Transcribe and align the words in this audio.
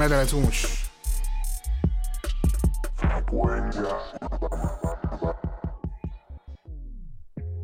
Métele 0.00 0.24
too 0.24 0.40
much. 0.40 0.64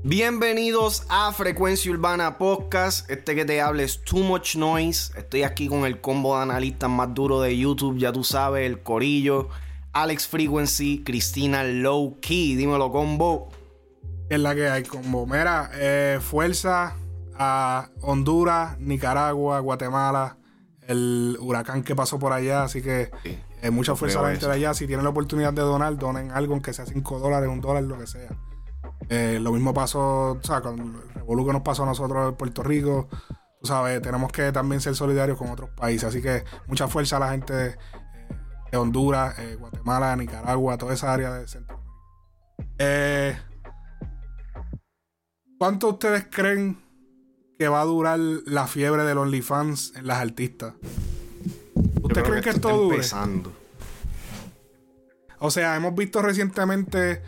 Bienvenidos 0.04 1.06
a 1.08 1.33
Frecuencia 1.33 1.90
Urbana 1.90 2.37
Podcast. 2.37 3.10
Este 3.10 3.35
que 3.35 3.46
te 3.46 3.62
habla 3.62 3.85
es 3.85 4.04
Too 4.04 4.19
Much 4.19 4.56
Noise. 4.56 5.19
Estoy 5.19 5.44
aquí 5.44 5.67
con 5.67 5.87
el 5.87 6.03
combo 6.03 6.37
de 6.37 6.42
analistas 6.42 6.90
más 6.90 7.14
duro 7.14 7.40
de 7.40 7.56
YouTube, 7.56 7.96
ya 7.96 8.12
tú 8.12 8.22
sabes, 8.22 8.66
el 8.66 8.82
Corillo, 8.82 9.48
Alex 9.94 10.28
Frequency, 10.28 11.03
Cristina 11.04 11.64
Low 11.64 12.21
Key. 12.21 12.54
Dímelo, 12.54 12.92
combo. 12.92 13.48
Es 14.28 14.38
la 14.38 14.54
que 14.54 14.68
hay 14.68 14.82
combo. 14.82 15.26
Mira, 15.26 15.71
eh, 15.72 16.18
fuerza 16.20 16.96
a 17.38 17.88
Honduras, 18.02 18.78
Nicaragua, 18.78 19.60
Guatemala, 19.60 20.37
el 20.89 21.37
huracán 21.41 21.83
que 21.83 21.95
pasó 21.95 22.19
por 22.19 22.33
allá. 22.33 22.65
Así 22.65 22.83
que 22.83 23.11
Sí, 23.23 23.39
eh, 23.63 23.71
mucha 23.71 23.97
fuerza 23.97 24.21
a 24.21 24.23
la 24.23 24.31
gente 24.31 24.47
de 24.47 24.53
allá. 24.53 24.75
Si 24.75 24.87
tienen 24.87 25.05
la 25.05 25.11
oportunidad 25.11 25.53
de 25.53 25.62
donar, 25.62 25.97
donen 25.97 26.31
algo, 26.31 26.55
aunque 26.55 26.73
sea 26.73 26.87
5 26.87 27.19
dólares, 27.19 27.49
un 27.49 27.61
dólar, 27.61 27.83
lo 27.85 27.99
que 27.99 28.07
sea. 28.07 28.31
Eh, 29.09 29.39
lo 29.41 29.53
mismo 29.53 29.73
pasó, 29.75 30.33
o 30.33 30.43
sea, 30.43 30.61
con 30.61 30.79
el 30.79 31.15
revolú 31.15 31.47
que 31.47 31.53
nos 31.53 31.62
pasó 31.62 31.85
a 31.85 31.87
nosotros 31.87 32.29
en 32.29 32.35
Puerto 32.37 32.62
Rico. 32.62 33.09
Tú 33.61 33.67
sabes, 33.67 34.01
tenemos 34.03 34.31
que 34.33 34.53
también 34.53 34.81
ser 34.81 34.95
solidarios 34.95 35.39
con 35.39 35.51
otros 35.51 35.71
países. 35.71 36.05
Así 36.05 36.23
que 36.23 36.45
mucha 36.67 36.89
fuerza 36.89 37.17
a 37.17 37.21
la 37.21 37.31
gente 37.31 37.53
de, 37.53 37.77
de 38.71 38.79
Honduras, 38.79 39.39
eh, 39.39 39.57
Guatemala, 39.59 40.15
Nicaragua, 40.17 40.77
toda 40.77 40.95
esa 40.95 41.12
área 41.12 41.33
de 41.33 41.48
Centroamérica. 41.48 41.87
Eh, 42.79 43.39
¿Cuánto 45.59 45.89
ustedes 45.89 46.27
creen 46.31 46.86
que 47.59 47.69
va 47.69 47.80
a 47.80 47.84
durar 47.84 48.19
la 48.19 48.66
fiebre 48.66 49.05
del 49.05 49.19
OnlyFans 49.19 49.95
en 49.97 50.06
las 50.06 50.19
artistas? 50.19 50.74
Yo 51.74 51.83
¿Ustedes 52.02 52.22
creo 52.22 52.25
creen 52.25 52.42
que, 52.44 52.50
esto 52.50 52.69
esto 52.69 52.81
dure? 52.83 52.97
empezando. 52.97 53.53
O 55.39 55.50
sea, 55.50 55.77
hemos 55.77 55.94
visto 55.94 56.22
recientemente 56.22 57.20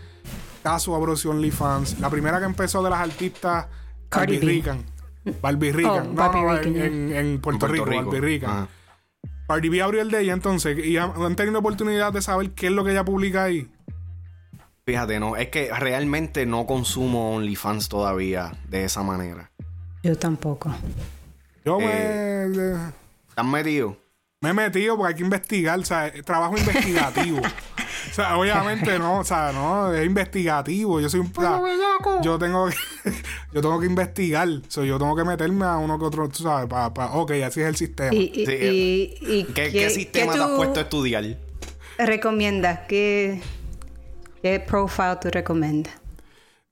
casos 0.63 0.95
a 0.95 0.99
Bruce 0.99 1.29
OnlyFans. 1.29 1.99
La 2.01 2.11
primera 2.11 2.39
que 2.39 2.47
empezó 2.47 2.83
de 2.83 2.91
las 2.91 3.01
artistas, 3.01 3.67
Cardi. 4.09 4.39
Rican. 4.39 4.85
Barbie 5.43 5.73
Rican. 5.73 5.93
Oh, 5.93 6.05
no, 6.05 6.15
Barbie 6.15 6.41
no, 6.43 6.57
Rican, 6.57 6.77
en, 6.77 7.13
en- 7.13 7.13
en 7.13 7.41
Puerto, 7.41 7.67
En 7.67 7.73
Rico, 7.73 7.85
Barbie 7.87 8.21
Rican. 8.21 8.51
Ajá. 8.51 8.69
Cardi 9.47 9.69
B 9.71 9.83
abrió 9.83 10.03
el 10.03 10.11
de 10.11 10.21
ella 10.23 10.33
entonces. 10.33 10.79
Y 10.85 10.97
han, 10.97 11.13
han 11.23 11.37
tenido 11.37 11.59
oportunidad 11.59 12.13
de 12.13 12.23
saber 12.23 12.51
qué 12.53 12.67
es 12.67 12.73
lo 12.73 12.85
que 12.85 12.93
ella 12.93 13.05
publica 13.05 13.45
ahí. 13.45 13.69
Fíjate, 14.87 15.21
no, 15.21 15.37
es 15.37 15.49
que 15.49 15.71
realmente 15.75 16.47
no 16.47 16.67
consumo 16.67 17.35
OnlyFans 17.37 17.89
todavía 17.91 18.53
de 18.69 18.85
esa 18.85 19.03
manera. 19.03 19.51
Yo 20.09 20.17
tampoco. 20.17 20.75
Yo 21.67 21.79
Eh. 21.83 22.47
me, 22.49 22.73
¿Estás 23.29 23.45
metido? 23.45 23.95
me 24.41 24.51
he 24.51 24.55
metido 24.55 24.97
porque 24.97 25.13
hay 25.13 25.17
que 25.19 25.23
investigar. 25.25 25.79
O 25.79 25.85
sea, 25.85 26.07
es 26.07 26.25
trabajo 26.25 26.57
investigativo. 26.57 27.41
o 27.41 28.15
sea, 28.15 28.39
obviamente 28.39 28.99
no. 28.99 29.19
O 29.19 29.25
sea, 29.25 29.53
no, 29.53 29.93
es 29.93 30.07
investigativo. 30.07 30.99
Yo 30.99 31.11
soy 31.11 31.21
un. 31.21 31.31
o 31.37 31.41
sea, 31.43 31.61
yo 32.23 32.39
tengo 32.39 32.69
que, 32.71 32.77
yo 33.53 33.61
tengo 33.61 33.79
que 33.81 33.85
investigar. 33.87 34.49
So, 34.69 34.83
yo 34.83 34.99
tengo 34.99 35.15
que 35.15 35.25
meterme 35.25 35.67
a 35.67 35.77
uno 35.77 35.99
que 35.99 36.07
otro, 36.07 36.27
tú 36.31 36.43
sabes, 36.45 36.69
para, 36.71 37.13
ok, 37.13 37.33
así 37.45 37.61
es 37.61 37.67
el 37.69 37.77
sistema. 37.77 38.15
¿Y, 38.15 38.33
y, 38.35 38.47
Sí, 38.47 38.53
y- 39.21 39.41
y 39.41 39.45
¿Qué, 39.53 39.71
qué 39.71 39.91
sistema 39.91 40.33
te 40.33 40.39
has 40.41 40.51
puesto 40.53 40.79
a 40.81 40.83
estudiar? 40.85 41.37
recomiendas? 41.99 42.81
¿Qué, 42.89 43.43
¿Qué 44.41 44.59
profile 44.61 45.17
tú 45.21 45.29
recomiendas? 45.31 45.93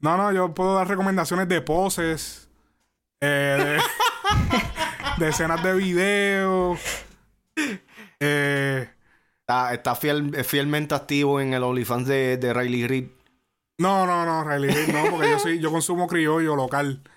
No, 0.00 0.16
no, 0.16 0.32
yo 0.32 0.54
puedo 0.54 0.74
dar 0.76 0.88
recomendaciones 0.88 1.48
de 1.48 1.60
poses, 1.60 2.45
eh, 3.20 3.78
de, 5.18 5.24
de 5.24 5.28
escenas 5.30 5.62
de 5.62 5.74
video. 5.74 6.76
Eh, 8.20 8.88
Está, 9.40 9.74
está 9.74 9.94
fiel- 9.94 10.44
fielmente 10.44 10.94
activo 10.94 11.40
en 11.40 11.54
el 11.54 11.62
OnlyFans 11.62 12.08
de, 12.08 12.36
de 12.36 12.52
Riley 12.52 12.86
Reid. 12.88 13.06
no, 13.78 14.06
no, 14.06 14.24
no, 14.24 14.40
en 14.42 14.46
realidad 14.46 14.74
no, 14.92 15.10
porque 15.10 15.30
yo 15.30 15.38
soy, 15.38 15.60
yo 15.60 15.70
consumo 15.70 16.06
criollo 16.06 16.56
local. 16.56 17.02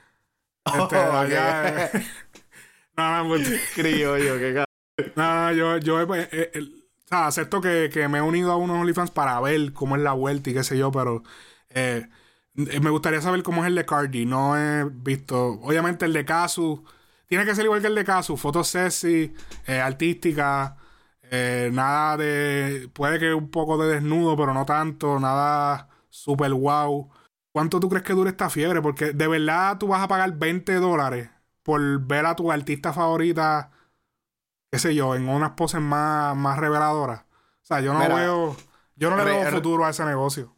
Este, 0.66 0.98
Oh, 0.98 1.18
allá, 1.18 1.86
eh, 1.88 1.92
no, 2.98 3.24
no, 3.24 3.30
pues, 3.30 3.50
Criollo, 3.76 4.38
qué 4.40 4.64
no, 5.16 5.36
no, 5.48 5.54
yo, 5.54 5.78
yo 5.80 6.02
eh, 6.16 6.30
eh, 6.32 6.52
sea, 7.06 7.28
acepto 7.28 7.62
que, 7.62 7.90
que 7.92 8.08
me 8.08 8.20
he 8.20 8.22
unido 8.22 8.52
a 8.52 8.58
unos 8.58 8.78
OnlyFans 8.80 9.12
para 9.12 9.40
ver 9.42 9.74
cómo 9.74 9.96
es 9.96 10.02
la 10.04 10.14
vuelta 10.14 10.50
y 10.50 10.54
qué 10.54 10.64
sé 10.64 10.78
yo, 10.78 10.92
pero 10.92 11.24
eh, 11.72 12.08
eh, 12.08 12.10
me 12.82 12.90
gustaría 12.90 13.22
saber 13.22 13.44
cómo 13.44 13.64
es 13.64 13.68
el 13.68 13.76
de 13.76 13.86
Cardi. 13.86 14.26
No 14.26 14.58
he 14.58 14.86
visto, 14.86 15.60
obviamente 15.62 16.06
el 16.06 16.14
de 16.14 16.26
Casu, 16.26 16.84
tiene 17.28 17.46
que 17.46 17.56
ser 17.56 17.66
igual 17.66 17.82
que 17.82 17.88
el 17.88 17.96
de 17.96 18.06
Casu, 18.06 18.38
fotos 18.38 18.68
sexy, 18.68 19.34
eh, 19.68 19.80
artística, 19.80 20.78
eh, 21.24 21.70
nada 21.74 22.18
de, 22.18 22.90
puede 22.94 23.20
que 23.20 23.34
un 23.34 23.50
poco 23.52 23.78
de 23.78 23.96
desnudo, 23.96 24.36
pero 24.36 24.54
no 24.54 24.66
tanto, 24.66 25.20
nada 25.20 25.90
super 26.10 26.54
wow. 26.54 27.10
¿Cuánto 27.52 27.80
tú 27.80 27.90
crees 27.90 28.04
que 28.04 28.14
dure 28.14 28.30
esta 28.32 28.50
fiebre? 28.50 28.82
Porque 28.82 29.14
de 29.14 29.28
verdad 29.28 29.78
tú 29.78 29.88
vas 29.88 30.02
a 30.02 30.08
pagar 30.08 30.38
20 30.38 30.76
dólares 30.76 31.30
por 31.64 31.82
ver 32.02 32.26
a 32.26 32.36
tu 32.36 32.52
artista 32.52 32.94
favorita 32.94 33.72
qué 34.72 34.80
sé 34.80 34.96
yo, 34.96 35.16
en 35.16 35.28
unas 35.28 35.52
poses 35.52 35.82
más, 35.82 36.36
más 36.36 36.58
reveladoras. 36.58 37.22
O 37.22 37.66
sea, 37.66 37.82
yo 37.82 37.94
no 37.94 38.00
Mira, 38.00 38.16
veo, 38.16 38.56
yo 38.96 39.10
no 39.10 39.18
le 39.18 39.24
veo 39.24 39.52
futuro 39.52 39.86
a 39.86 39.90
ese 39.90 40.06
negocio. 40.06 40.56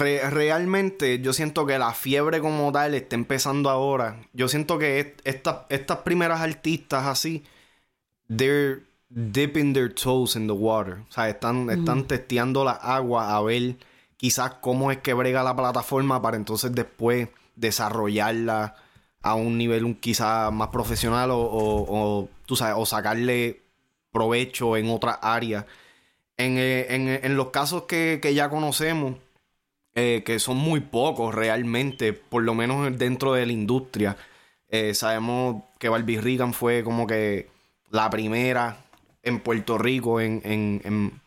Re- 0.00 0.30
realmente 0.30 1.20
yo 1.20 1.32
siento 1.32 1.66
que 1.66 1.78
la 1.78 1.92
fiebre 1.92 2.40
como 2.40 2.72
tal 2.72 2.94
está 2.94 3.16
empezando 3.16 3.68
ahora. 3.70 4.16
Yo 4.32 4.48
siento 4.48 4.78
que 4.78 5.00
est- 5.00 5.20
esta- 5.24 5.66
estas 5.68 5.98
primeras 5.98 6.40
artistas 6.40 7.06
así, 7.06 7.44
they're 8.34 8.82
dipping 9.10 9.72
their 9.72 9.92
toes 9.92 10.36
in 10.36 10.46
the 10.46 10.52
water. 10.52 10.98
O 11.08 11.12
sea, 11.12 11.28
están, 11.28 11.68
están 11.70 12.04
testeando 12.06 12.64
la 12.64 12.72
agua 12.72 13.36
a 13.36 13.40
ver 13.42 13.76
quizás 14.16 14.54
cómo 14.60 14.90
es 14.90 14.98
que 14.98 15.14
brega 15.14 15.42
la 15.42 15.56
plataforma 15.56 16.20
para 16.22 16.36
entonces 16.36 16.72
después 16.74 17.28
desarrollarla 17.56 18.74
a 19.22 19.34
un 19.34 19.58
nivel 19.58 19.84
un, 19.84 19.94
quizás 19.94 20.52
más 20.52 20.68
profesional 20.68 21.30
o, 21.30 21.38
o- 21.38 21.86
o, 22.20 22.28
tú 22.46 22.56
sabes, 22.56 22.74
o 22.78 22.86
sacarle 22.86 23.62
provecho 24.12 24.76
en 24.76 24.88
otra 24.90 25.12
área. 25.12 25.66
En, 26.36 26.56
eh, 26.58 26.86
en- 26.94 27.08
en 27.24 27.36
los 27.36 27.48
casos 27.50 27.82
que, 27.84 28.18
que 28.22 28.32
ya 28.34 28.48
conocemos, 28.48 29.16
eh, 29.94 30.22
que 30.24 30.38
son 30.38 30.56
muy 30.56 30.80
pocos 30.80 31.34
realmente, 31.34 32.12
por 32.12 32.42
lo 32.42 32.54
menos 32.54 32.96
dentro 32.98 33.32
de 33.32 33.46
la 33.46 33.52
industria. 33.52 34.16
Eh, 34.68 34.94
sabemos 34.94 35.64
que 35.78 35.88
Barbie 35.88 36.20
Regan 36.20 36.52
fue 36.54 36.84
como 36.84 37.06
que 37.06 37.48
la 37.90 38.08
primera 38.10 38.76
en 39.22 39.40
Puerto 39.40 39.78
Rico 39.78 40.20
en, 40.20 40.40
en, 40.44 40.80
en, 40.84 41.20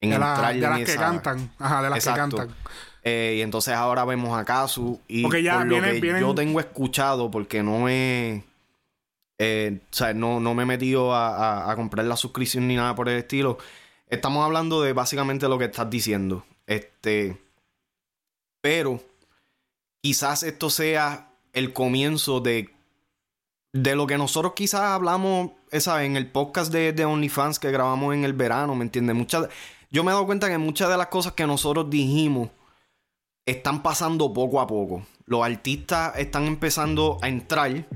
en 0.00 0.10
De, 0.10 0.18
la- 0.18 0.30
entrar 0.34 0.52
de 0.52 0.58
en 0.58 0.70
las 0.70 0.80
que 0.90 0.96
cantan. 0.96 1.50
Ajá, 1.58 1.82
de 1.82 1.90
las 1.90 1.98
Exacto. 1.98 2.36
que 2.36 2.42
cantan. 2.42 2.56
Eh, 3.02 3.36
y 3.38 3.40
entonces 3.42 3.74
ahora 3.74 4.04
vemos 4.04 4.38
a 4.38 4.44
Kazu. 4.44 5.00
Y 5.08 5.22
Porque 5.22 5.42
ya 5.42 5.58
por 5.58 5.68
vienen- 5.68 5.88
lo 5.88 5.94
que 5.94 6.00
vienen- 6.00 6.20
yo 6.20 6.34
tengo 6.34 6.60
escuchado, 6.60 7.30
porque 7.30 7.62
no 7.62 7.88
he. 7.88 8.44
eh, 9.38 9.80
o 9.90 9.94
sea, 9.96 10.12
no, 10.14 10.38
no 10.38 10.54
me 10.54 10.62
he 10.62 10.66
metido 10.66 11.14
a, 11.14 11.28
a- 11.64 11.72
a 11.72 11.76
comprar 11.76 12.04
la 12.06 12.16
suscripción 12.16 12.68
ni 12.68 12.76
nada 12.76 12.94
por 12.94 13.08
el 13.08 13.16
estilo. 13.18 13.58
Estamos 14.06 14.44
hablando 14.44 14.82
de 14.82 14.92
básicamente 14.92 15.48
lo 15.48 15.58
que 15.58 15.64
estás 15.66 15.88
diciendo. 15.90 16.44
Este. 16.66 17.36
Pero 18.60 19.00
quizás 20.02 20.42
esto 20.42 20.70
sea 20.70 21.32
el 21.52 21.72
comienzo 21.72 22.40
de. 22.40 22.74
De 23.72 23.94
lo 23.94 24.08
que 24.08 24.18
nosotros 24.18 24.54
quizás 24.56 24.80
hablamos 24.80 25.52
esa, 25.70 26.04
en 26.04 26.16
el 26.16 26.28
podcast 26.28 26.72
de, 26.72 26.92
de 26.92 27.04
OnlyFans 27.04 27.60
que 27.60 27.70
grabamos 27.70 28.14
en 28.14 28.24
el 28.24 28.32
verano, 28.32 28.74
¿me 28.74 28.84
entiendes? 28.84 29.14
Muchas, 29.14 29.48
yo 29.92 30.02
me 30.02 30.10
he 30.10 30.14
dado 30.14 30.26
cuenta 30.26 30.48
que 30.48 30.58
muchas 30.58 30.88
de 30.88 30.96
las 30.96 31.06
cosas 31.06 31.34
que 31.34 31.46
nosotros 31.46 31.88
dijimos 31.88 32.48
están 33.46 33.82
pasando 33.82 34.32
poco 34.32 34.60
a 34.60 34.66
poco. 34.66 35.06
Los 35.26 35.44
artistas 35.44 36.18
están 36.18 36.46
empezando 36.46 37.18
a 37.22 37.28
entrar 37.28 37.86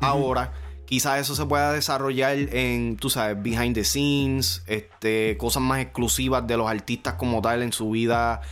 ahora. 0.00 0.52
Quizás 0.86 1.20
eso 1.20 1.34
se 1.34 1.46
pueda 1.46 1.72
desarrollar 1.72 2.36
en, 2.36 2.96
tú 2.96 3.10
sabes, 3.10 3.42
behind 3.42 3.74
the 3.74 3.84
scenes, 3.84 4.62
este, 4.66 5.36
cosas 5.38 5.62
más 5.62 5.80
exclusivas 5.80 6.46
de 6.46 6.56
los 6.56 6.68
artistas 6.68 7.14
como 7.14 7.40
tal 7.40 7.62
en 7.62 7.72
su 7.72 7.90
vida 7.90 8.42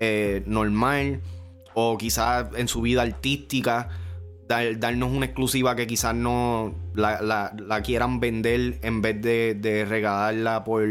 eh, 0.00 0.42
normal 0.46 1.20
o 1.74 1.96
quizás 1.96 2.48
en 2.56 2.66
su 2.66 2.80
vida 2.80 3.02
artística. 3.02 3.88
Dar- 4.48 4.80
darnos 4.80 5.12
una 5.12 5.26
exclusiva 5.26 5.76
que 5.76 5.86
quizás 5.86 6.12
no 6.14 6.74
la, 6.94 7.22
la- 7.22 7.52
quieran 7.82 8.18
vender 8.18 8.80
en 8.82 9.00
vez 9.00 9.22
de, 9.22 9.54
regalarla 9.84 10.64
por, 10.64 10.84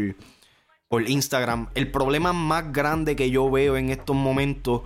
por 0.88 1.06
Instagram. 1.06 1.68
El 1.74 1.90
problema 1.90 2.32
más 2.32 2.72
grande 2.72 3.16
que 3.16 3.30
yo 3.30 3.50
veo 3.50 3.76
en 3.76 3.90
estos 3.90 4.16
momentos, 4.16 4.80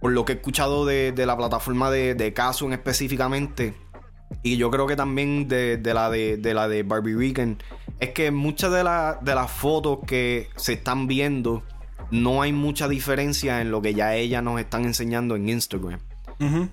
por 0.00 0.12
lo 0.12 0.24
que 0.24 0.32
he 0.32 0.36
escuchado 0.36 0.86
de, 0.86 1.12
de 1.12 1.26
la 1.26 1.36
plataforma 1.36 1.90
de, 1.90 2.14
de 2.14 2.32
específicamente, 2.72 3.74
y 4.42 4.56
yo 4.56 4.70
creo 4.70 4.86
que 4.86 4.96
también 4.96 5.46
de, 5.46 5.76
de 5.76 5.92
la 5.92 6.08
de, 6.08 6.38
de 6.38 6.54
la 6.54 6.68
de 6.68 6.84
Barbie 6.84 7.14
Weekend, 7.14 7.62
es 8.00 8.10
que 8.10 8.30
muchas 8.30 8.72
de, 8.72 8.82
de 9.20 9.34
las 9.34 9.50
fotos 9.50 9.98
que 10.06 10.48
se 10.56 10.72
están 10.72 11.06
viendo, 11.06 11.62
no 12.10 12.42
hay 12.42 12.52
mucha 12.52 12.88
diferencia 12.88 13.60
en 13.60 13.70
lo 13.70 13.82
que 13.82 13.94
ya 13.94 14.14
ellas 14.14 14.42
nos 14.42 14.60
están 14.60 14.84
enseñando 14.84 15.36
en 15.36 15.48
Instagram. 15.48 16.00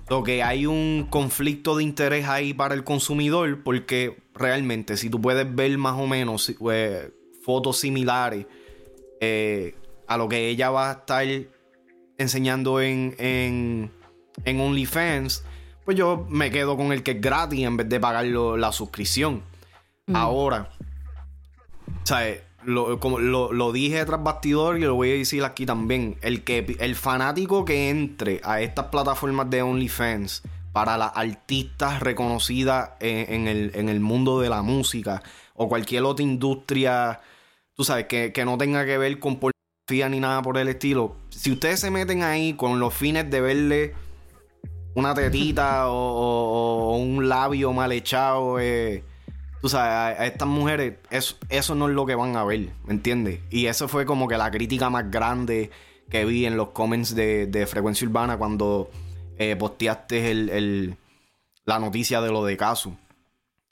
Lo 0.08 0.22
que 0.22 0.42
hay 0.42 0.66
un 0.66 1.06
conflicto 1.08 1.76
de 1.76 1.84
interés 1.84 2.26
ahí 2.26 2.52
para 2.52 2.74
el 2.74 2.84
consumidor, 2.84 3.62
porque 3.62 4.22
realmente, 4.34 4.96
si 4.96 5.08
tú 5.08 5.20
puedes 5.20 5.52
ver 5.54 5.78
más 5.78 5.98
o 5.98 6.06
menos 6.06 6.52
eh, 6.70 7.10
fotos 7.42 7.78
similares 7.78 8.46
eh, 9.20 9.74
a 10.06 10.16
lo 10.16 10.28
que 10.28 10.48
ella 10.48 10.70
va 10.70 10.90
a 10.90 10.92
estar 10.92 11.26
enseñando 12.18 12.80
en, 12.80 13.14
en, 13.18 13.90
en 14.44 14.60
OnlyFans, 14.60 15.44
pues 15.84 15.96
yo 15.96 16.26
me 16.28 16.50
quedo 16.50 16.76
con 16.76 16.92
el 16.92 17.02
que 17.02 17.12
es 17.12 17.20
gratis 17.20 17.64
en 17.64 17.76
vez 17.76 17.88
de 17.88 18.00
pagar 18.00 18.24
la 18.26 18.72
suscripción. 18.72 19.42
Ahora, 20.12 20.70
¿sabes? 22.04 22.42
Lo, 22.64 23.00
como 23.00 23.18
lo, 23.18 23.52
lo 23.52 23.72
dije 23.72 24.04
tras 24.04 24.22
bastidor 24.22 24.78
y 24.78 24.80
lo 24.82 24.94
voy 24.94 25.10
a 25.10 25.14
decir 25.14 25.44
aquí 25.44 25.66
también. 25.66 26.16
El, 26.22 26.42
que, 26.44 26.76
el 26.80 26.94
fanático 26.96 27.64
que 27.64 27.90
entre 27.90 28.40
a 28.44 28.60
estas 28.60 28.86
plataformas 28.86 29.50
de 29.50 29.62
OnlyFans 29.62 30.42
para 30.72 30.96
las 30.96 31.12
artistas 31.14 32.00
reconocidas 32.00 32.90
en, 33.00 33.46
el, 33.48 33.72
en 33.74 33.88
el 33.88 34.00
mundo 34.00 34.40
de 34.40 34.48
la 34.48 34.62
música 34.62 35.22
o 35.54 35.68
cualquier 35.68 36.04
otra 36.04 36.22
industria, 36.22 37.20
tú 37.74 37.84
sabes, 37.84 38.06
que, 38.06 38.32
que 38.32 38.44
no 38.44 38.56
tenga 38.56 38.86
que 38.86 38.96
ver 38.96 39.18
con 39.18 39.34
pornografía 39.38 40.08
ni 40.08 40.20
nada 40.20 40.40
por 40.42 40.56
el 40.56 40.68
estilo. 40.68 41.16
Si 41.30 41.50
ustedes 41.52 41.80
se 41.80 41.90
meten 41.90 42.22
ahí 42.22 42.54
con 42.54 42.80
los 42.80 42.94
fines 42.94 43.30
de 43.30 43.40
verle 43.40 43.94
una 44.94 45.14
tetita 45.14 45.88
o, 45.88 45.94
o- 45.94 46.92
o 46.92 46.96
un 46.96 47.28
labio 47.28 47.72
mal 47.72 47.92
echado, 47.92 48.58
eh, 48.60 49.02
tú 49.62 49.68
sabes, 49.70 49.90
a, 49.90 50.08
a 50.22 50.26
estas 50.26 50.46
mujeres, 50.48 50.94
eso, 51.10 51.36
eso 51.48 51.74
no 51.74 51.88
es 51.88 51.94
lo 51.94 52.04
que 52.04 52.14
van 52.14 52.36
a 52.36 52.44
ver, 52.44 52.68
¿me 52.84 52.92
entiendes? 52.92 53.40
Y 53.48 53.66
eso 53.66 53.88
fue 53.88 54.04
como 54.04 54.28
que 54.28 54.36
la 54.36 54.50
crítica 54.50 54.90
más 54.90 55.10
grande 55.10 55.70
que 56.10 56.26
vi 56.26 56.44
en 56.44 56.58
los 56.58 56.68
comments 56.70 57.14
de, 57.14 57.46
de 57.46 57.66
Frecuencia 57.66 58.06
Urbana 58.06 58.36
cuando 58.36 58.90
eh, 59.38 59.56
posteaste 59.56 60.30
el, 60.30 60.50
el- 60.50 60.96
la 61.64 61.78
noticia 61.78 62.20
de 62.20 62.28
lo 62.30 62.44
de 62.44 62.56
Casu. 62.56 62.94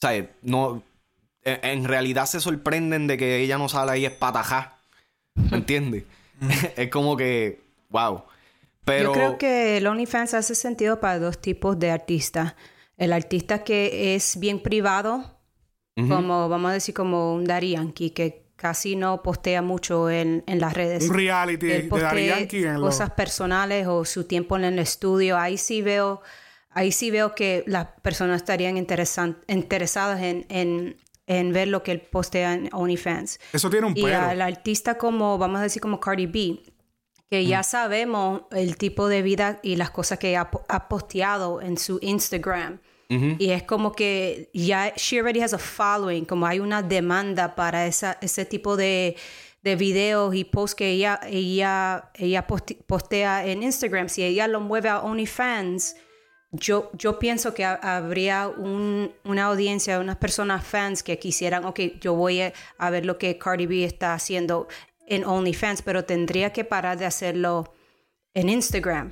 ¿Sabes? 0.00 0.26
No, 0.42 0.82
en, 1.42 1.58
en 1.80 1.84
realidad 1.84 2.26
se 2.26 2.40
sorprenden 2.40 3.06
de 3.08 3.18
que 3.18 3.38
ella 3.40 3.58
no 3.58 3.68
sale 3.68 3.90
ahí 3.92 4.04
espatajá, 4.06 4.78
¿me 5.34 5.56
entiendes? 5.58 6.04
es 6.76 6.88
como 6.88 7.16
que, 7.16 7.60
wow. 7.90 8.22
Pero, 8.84 9.08
Yo 9.08 9.12
creo 9.12 9.38
que 9.38 9.76
el 9.76 9.86
OnlyFans 9.88 10.34
hace 10.34 10.54
sentido 10.54 11.00
para 11.00 11.18
dos 11.18 11.40
tipos 11.40 11.78
de 11.78 11.90
artistas. 11.90 12.54
El 12.96 13.12
artista 13.12 13.64
que 13.64 14.14
es 14.14 14.38
bien 14.38 14.62
privado, 14.62 15.38
como 15.96 16.48
vamos 16.48 16.70
a 16.70 16.74
decir 16.74 16.94
como 16.94 17.34
un 17.34 17.44
Daddy 17.44 17.72
Yankee, 17.72 18.10
que 18.10 18.46
casi 18.56 18.96
no 18.96 19.22
postea 19.22 19.62
mucho 19.62 20.10
en, 20.10 20.44
en 20.46 20.60
las 20.60 20.74
redes. 20.74 21.08
Un 21.08 21.14
reality 21.14 21.66
de 21.66 21.80
postea 21.84 22.14
Yankee 22.38 22.64
en 22.64 22.76
cosas 22.80 23.10
personales 23.10 23.86
o 23.86 24.04
su 24.04 24.24
tiempo 24.24 24.56
en 24.56 24.64
el 24.64 24.78
estudio. 24.78 25.38
Ahí 25.38 25.56
sí 25.58 25.82
veo, 25.82 26.20
ahí 26.70 26.92
sí 26.92 27.10
veo 27.10 27.34
que 27.34 27.64
las 27.66 27.86
personas 28.02 28.36
estarían 28.42 28.76
interesan- 28.76 29.38
interesadas 29.48 30.20
en, 30.22 30.46
en, 30.50 30.96
en 31.26 31.52
ver 31.52 31.68
lo 31.68 31.82
que 31.82 31.92
él 31.92 32.00
postea 32.02 32.52
en 32.54 32.68
OnlyFans. 32.72 33.38
Eso 33.52 33.70
tiene 33.70 33.86
un 33.86 33.96
Y 33.96 34.02
pero. 34.02 34.20
al 34.20 34.40
artista 34.42 34.96
como, 34.98 35.38
vamos 35.38 35.60
a 35.60 35.62
decir, 35.62 35.80
como 35.82 35.98
Cardi 36.00 36.26
B, 36.26 36.60
que 37.30 37.42
Mm. 37.42 37.46
ya 37.46 37.62
sabemos 37.62 38.42
el 38.50 38.76
tipo 38.76 39.08
de 39.08 39.22
vida 39.22 39.58
y 39.62 39.76
las 39.76 39.90
cosas 39.90 40.18
que 40.18 40.36
ha, 40.36 40.50
ha 40.68 40.88
posteado 40.88 41.60
en 41.62 41.78
su 41.78 41.98
Instagram. 42.02 42.80
Y 43.38 43.50
es 43.50 43.64
como 43.64 43.90
que 43.92 44.50
ya 44.54 44.92
she 44.96 45.18
already 45.18 45.40
has 45.40 45.52
a 45.52 45.58
following, 45.58 46.24
como 46.24 46.46
hay 46.46 46.60
una 46.60 46.80
demanda 46.82 47.54
para 47.56 47.86
esa, 47.86 48.16
ese 48.20 48.44
tipo 48.44 48.76
de, 48.76 49.16
de 49.62 49.74
videos 49.76 50.32
y 50.34 50.44
posts 50.44 50.76
que 50.76 50.90
ella, 50.90 51.18
ella, 51.28 52.10
ella 52.14 52.46
poste- 52.46 52.78
postea 52.86 53.44
en 53.46 53.62
Instagram. 53.64 54.08
Si 54.08 54.22
ella 54.22 54.46
lo 54.46 54.60
mueve 54.60 54.88
a 54.90 55.00
OnlyFans, 55.00 55.96
yo, 56.52 56.90
yo 56.94 57.18
pienso 57.18 57.52
que 57.52 57.64
ha- 57.64 57.74
habría 57.96 58.46
un- 58.48 59.12
una 59.24 59.46
audiencia, 59.46 59.98
unas 59.98 60.16
personas 60.16 60.64
fans 60.64 61.02
que 61.02 61.18
quisieran, 61.18 61.64
ok, 61.64 61.80
yo 62.00 62.14
voy 62.14 62.40
a, 62.42 62.52
a 62.78 62.90
ver 62.90 63.04
lo 63.06 63.18
que 63.18 63.38
Cardi 63.38 63.66
B 63.66 63.84
está 63.84 64.14
haciendo 64.14 64.68
en 65.08 65.24
OnlyFans, 65.24 65.82
pero 65.82 66.04
tendría 66.04 66.52
que 66.52 66.64
parar 66.64 66.96
de 66.96 67.06
hacerlo 67.06 67.72
en 68.34 68.48
Instagram 68.48 69.10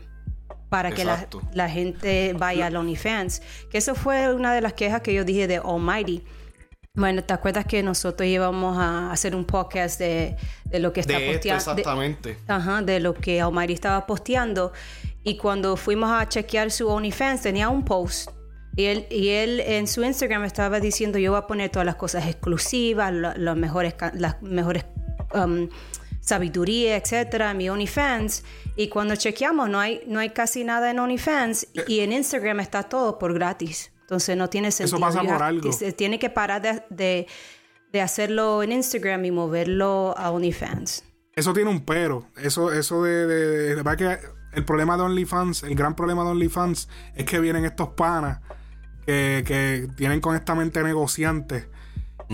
para 0.68 0.90
que 0.92 1.04
la, 1.04 1.68
gente 1.68 2.34
vaya 2.38 2.66
al 2.66 2.76
OnlyFans. 2.76 3.42
Que 3.70 3.78
eso 3.78 3.94
fue 3.94 4.34
una 4.34 4.52
de 4.54 4.60
las 4.60 4.72
quejas 4.74 5.00
que 5.00 5.14
yo 5.14 5.24
dije 5.24 5.46
de 5.46 5.56
Almighty. 5.58 6.24
Bueno, 6.94 7.22
¿te 7.22 7.32
acuerdas 7.32 7.64
que 7.64 7.82
nosotros 7.82 8.28
íbamos 8.28 8.76
a 8.76 9.12
hacer 9.12 9.36
un 9.36 9.44
podcast 9.44 10.00
de, 10.00 10.36
de 10.64 10.78
lo 10.80 10.92
que 10.92 11.00
está 11.00 11.18
de 11.18 11.32
posteando? 11.32 11.74
de- 11.74 11.80
exactamente. 11.80 12.38
Ajá, 12.48 12.82
de 12.82 12.98
lo 13.00 13.14
que 13.14 13.40
Almighty 13.40 13.72
estaba 13.72 14.04
posteando. 14.06 14.72
Y 15.22 15.36
cuando 15.36 15.76
fuimos 15.76 16.10
a 16.10 16.28
chequear 16.28 16.70
su 16.70 16.88
OnlyFans, 16.88 17.42
tenía 17.42 17.68
un 17.68 17.84
post. 17.84 18.30
Y 18.76 18.84
él, 18.86 19.06
y 19.10 19.28
él 19.30 19.60
en 19.60 19.86
su 19.86 20.02
Instagram 20.04 20.44
estaba 20.44 20.80
diciendo, 20.80 21.18
yo 21.18 21.32
voy 21.32 21.38
a 21.40 21.46
poner 21.46 21.70
todas 21.70 21.86
las 21.86 21.96
cosas 21.96 22.26
exclusivas, 22.26 23.12
lo- 23.12 23.34
los 23.36 23.56
mejores, 23.56 23.94
las 24.14 24.40
mejores 24.42 24.84
um, 25.34 25.68
sabiduría, 26.28 26.96
etcétera, 26.96 27.50
en 27.50 27.56
mi 27.56 27.68
OnlyFans. 27.70 28.44
Y 28.76 28.88
cuando 28.88 29.16
chequeamos, 29.16 29.68
no 29.70 29.80
hay, 29.80 30.02
no 30.06 30.18
hay 30.20 30.30
casi 30.30 30.62
nada 30.64 30.90
en 30.90 30.98
OnlyFans. 30.98 31.68
Y 31.88 32.00
en 32.00 32.12
Instagram 32.12 32.60
está 32.60 32.82
todo 32.84 33.18
por 33.18 33.32
gratis. 33.34 33.92
Entonces 34.02 34.36
no 34.36 34.48
tiene 34.48 34.70
sentido. 34.70 35.00
pasa 35.00 35.22
You 35.22 35.28
por 35.28 35.42
algo. 35.42 35.72
se 35.72 35.92
tiene 35.92 36.18
que 36.18 36.30
parar 36.30 36.62
de, 36.62 36.82
de, 36.90 37.26
de 37.92 38.00
hacerlo 38.00 38.62
en 38.62 38.72
Instagram 38.72 39.24
y 39.24 39.30
moverlo 39.30 40.14
a 40.16 40.30
OnlyFans. 40.30 41.04
Eso 41.34 41.52
tiene 41.52 41.70
un 41.70 41.84
pero. 41.84 42.26
Eso, 42.36 42.72
eso 42.72 43.02
de, 43.02 43.26
de, 43.26 43.74
de- 43.76 43.96
que 43.96 44.18
el 44.52 44.64
problema 44.64 44.96
de 44.96 45.02
OnlyFans, 45.04 45.62
el 45.62 45.74
gran 45.74 45.94
problema 45.94 46.24
de 46.24 46.30
OnlyFans 46.30 46.88
es 47.14 47.24
que 47.24 47.38
vienen 47.38 47.64
estos 47.64 47.88
panas 47.90 48.40
que, 49.06 49.44
que 49.46 49.88
tienen 49.96 50.20
con 50.20 50.34
esta 50.36 50.54
mente 50.54 50.82
negociante, 50.82 51.68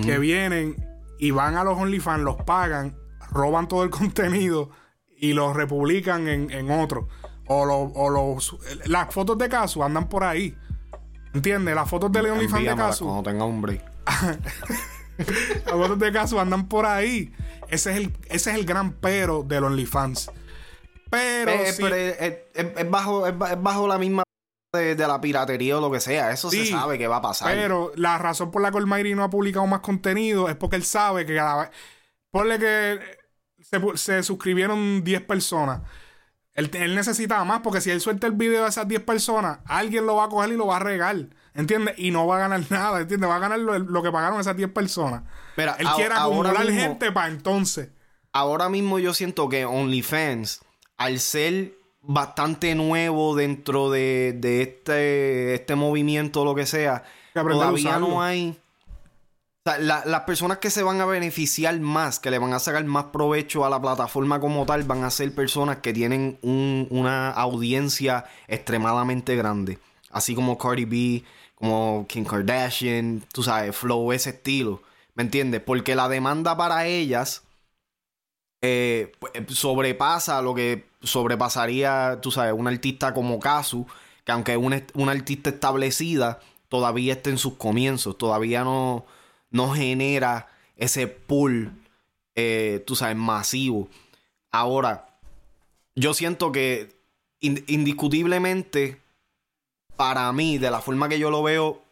que 0.02 0.18
vienen 0.18 0.76
y 1.18 1.30
van 1.32 1.56
a 1.56 1.64
los 1.64 1.76
OnlyFans, 1.78 2.22
los 2.24 2.36
pagan, 2.44 2.96
roban 3.34 3.68
todo 3.68 3.82
el 3.84 3.90
contenido 3.90 4.70
y 5.16 5.32
los 5.34 5.54
republican 5.54 6.28
en, 6.28 6.50
en 6.50 6.70
otro. 6.70 7.08
O, 7.46 7.66
lo- 7.66 7.92
o 7.92 8.08
los, 8.08 8.56
las 8.86 9.12
fotos 9.12 9.36
de 9.36 9.48
Casu 9.50 9.82
andan 9.84 10.08
por 10.08 10.24
ahí. 10.24 10.56
¿Entiendes? 11.34 11.74
Las 11.74 11.90
fotos 11.90 12.10
de 12.12 12.20
OnlyFans 12.20 12.52
de 12.52 12.58
Envíamela 12.58 12.88
Casu. 12.88 13.04
cuando 13.06 13.22
tenga 13.30 13.44
break. 13.44 13.82
Las 15.66 15.72
fotos 15.74 15.98
de 15.98 16.12
caso 16.12 16.40
andan 16.40 16.68
por 16.68 16.86
ahí. 16.86 17.32
Ese 17.68 17.92
es 17.92 17.96
el, 17.98 18.12
ese 18.28 18.50
es 18.50 18.56
el 18.56 18.64
gran 18.64 18.92
pero 18.94 19.42
del 19.42 19.64
OnlyFans. 19.64 20.30
Pero, 21.10 21.50
Eh, 21.52 21.72
sí- 21.72 21.82
pero 21.82 21.94
es, 21.94 22.16
es- 22.20 22.38
es 22.76 22.90
bajo, 22.90 23.26
es, 23.26 23.36
ba- 23.38 23.52
es 23.52 23.62
bajo 23.62 23.86
la 23.86 23.98
misma 23.98 24.22
de, 24.72 24.94
de 24.96 25.06
la 25.06 25.20
piratería 25.20 25.78
o 25.78 25.80
lo 25.80 25.90
que 25.90 26.00
sea. 26.00 26.30
Eso 26.32 26.50
se 26.50 26.66
sabe 26.66 26.98
que 26.98 27.06
va 27.06 27.16
a 27.16 27.22
pasar. 27.22 27.52
pero 27.54 27.92
la 27.96 28.18
razón 28.18 28.50
por 28.50 28.62
la 28.62 28.70
que 28.72 28.78
Almighty 28.78 29.14
no 29.14 29.22
ha 29.22 29.30
publicado 29.30 29.66
más 29.66 29.80
contenido 29.80 30.48
es 30.48 30.56
porque 30.56 30.76
él 30.76 30.84
sabe 30.84 31.24
que 31.26 31.36
cada 31.36 31.62
vez. 31.62 31.70
Ponle 32.32 32.58
que 32.58 32.98
se, 33.64 33.80
se 33.96 34.22
suscribieron 34.22 35.02
10 35.02 35.22
personas. 35.22 35.80
Él, 36.52 36.70
él 36.74 36.94
necesitaba 36.94 37.44
más 37.44 37.60
porque 37.62 37.80
si 37.80 37.90
él 37.90 38.00
suelta 38.00 38.28
el 38.28 38.34
video 38.34 38.62
de 38.62 38.68
esas 38.68 38.86
10 38.86 39.02
personas, 39.02 39.58
alguien 39.64 40.06
lo 40.06 40.16
va 40.16 40.24
a 40.24 40.28
coger 40.28 40.52
y 40.52 40.56
lo 40.56 40.68
va 40.68 40.76
a 40.76 40.80
regar. 40.80 41.16
¿Entiendes? 41.54 41.94
Y 41.98 42.10
no 42.12 42.26
va 42.26 42.36
a 42.36 42.40
ganar 42.48 42.60
nada. 42.70 43.00
¿Entiendes? 43.00 43.28
Va 43.28 43.36
a 43.36 43.40
ganar 43.40 43.58
lo, 43.58 43.78
lo 43.78 44.02
que 44.02 44.12
pagaron 44.12 44.38
esas 44.40 44.56
10 44.56 44.70
personas. 44.70 45.22
Mira, 45.56 45.74
él 45.80 45.86
a- 45.88 45.94
quiere 45.96 46.14
acumular 46.14 46.64
mismo- 46.64 46.80
gente 46.80 47.10
para 47.10 47.28
entonces. 47.28 47.88
Ahora 48.32 48.68
mismo 48.68 48.98
yo 48.98 49.14
siento 49.14 49.48
que 49.48 49.64
OnlyFans, 49.64 50.60
al 50.96 51.18
ser 51.20 51.74
bastante 52.02 52.74
nuevo 52.74 53.34
dentro 53.34 53.90
de, 53.90 54.34
de 54.36 54.62
este, 54.62 55.54
este 55.54 55.74
movimiento 55.76 56.42
o 56.42 56.44
lo 56.44 56.54
que 56.54 56.66
sea, 56.66 57.04
Que 57.32 57.38
a 57.40 57.42
todavía 57.44 57.98
no 57.98 58.22
hay... 58.22 58.58
o 59.66 59.70
sea, 59.70 59.78
la- 59.78 60.02
las 60.04 60.22
personas 60.22 60.58
que 60.58 60.68
se 60.70 60.82
van 60.82 61.00
a 61.00 61.06
beneficiar 61.06 61.78
más, 61.80 62.18
que 62.18 62.30
le 62.30 62.38
van 62.38 62.52
a 62.52 62.58
sacar 62.58 62.84
más 62.84 63.04
provecho 63.06 63.64
a 63.64 63.70
la 63.70 63.80
plataforma 63.80 64.38
como 64.38 64.66
tal, 64.66 64.82
van 64.84 65.04
a 65.04 65.10
ser 65.10 65.34
personas 65.34 65.78
que 65.78 65.92
tienen 65.94 66.38
un- 66.42 66.86
una 66.90 67.30
audiencia 67.30 68.26
extremadamente 68.46 69.36
grande. 69.36 69.78
Así 70.10 70.34
como 70.34 70.58
Cardi 70.58 70.84
B, 70.84 71.24
como 71.54 72.04
Kim 72.08 72.24
Kardashian, 72.26 73.24
tú 73.32 73.42
sabes, 73.42 73.74
Flow, 73.74 74.12
ese 74.12 74.30
estilo. 74.30 74.82
¿Me 75.14 75.22
entiendes? 75.22 75.62
Porque 75.62 75.94
la 75.96 76.08
demanda 76.08 76.56
para 76.56 76.86
ellas 76.86 77.42
eh, 78.62 79.12
pues, 79.18 79.32
eh, 79.34 79.44
sobrepasa 79.50 80.40
lo 80.42 80.54
que 80.54 80.86
sobrepasaría, 81.02 82.18
tú 82.22 82.30
sabes, 82.30 82.54
un 82.54 82.66
artista 82.66 83.12
como 83.14 83.38
Kazu, 83.38 83.86
que 84.24 84.32
aunque 84.32 84.52
es 84.52 84.58
una, 84.58 84.82
una 84.94 85.12
artista 85.12 85.50
establecida, 85.50 86.40
todavía 86.70 87.12
está 87.14 87.28
en 87.30 87.36
sus 87.38 87.54
comienzos, 87.54 88.16
todavía 88.16 88.64
no, 88.64 89.04
no 89.54 89.72
genera 89.72 90.48
ese 90.76 91.06
pool, 91.06 91.70
eh, 92.34 92.82
tú 92.86 92.96
sabes, 92.96 93.16
masivo. 93.16 93.88
Ahora, 94.50 95.06
yo 95.94 96.12
siento 96.12 96.50
que 96.50 96.90
in- 97.40 97.64
indiscutiblemente, 97.68 99.00
para 99.96 100.32
mí, 100.32 100.58
de 100.58 100.70
la 100.72 100.80
forma 100.80 101.08
que 101.08 101.20
yo 101.20 101.30
lo 101.30 101.42
veo, 101.44 101.82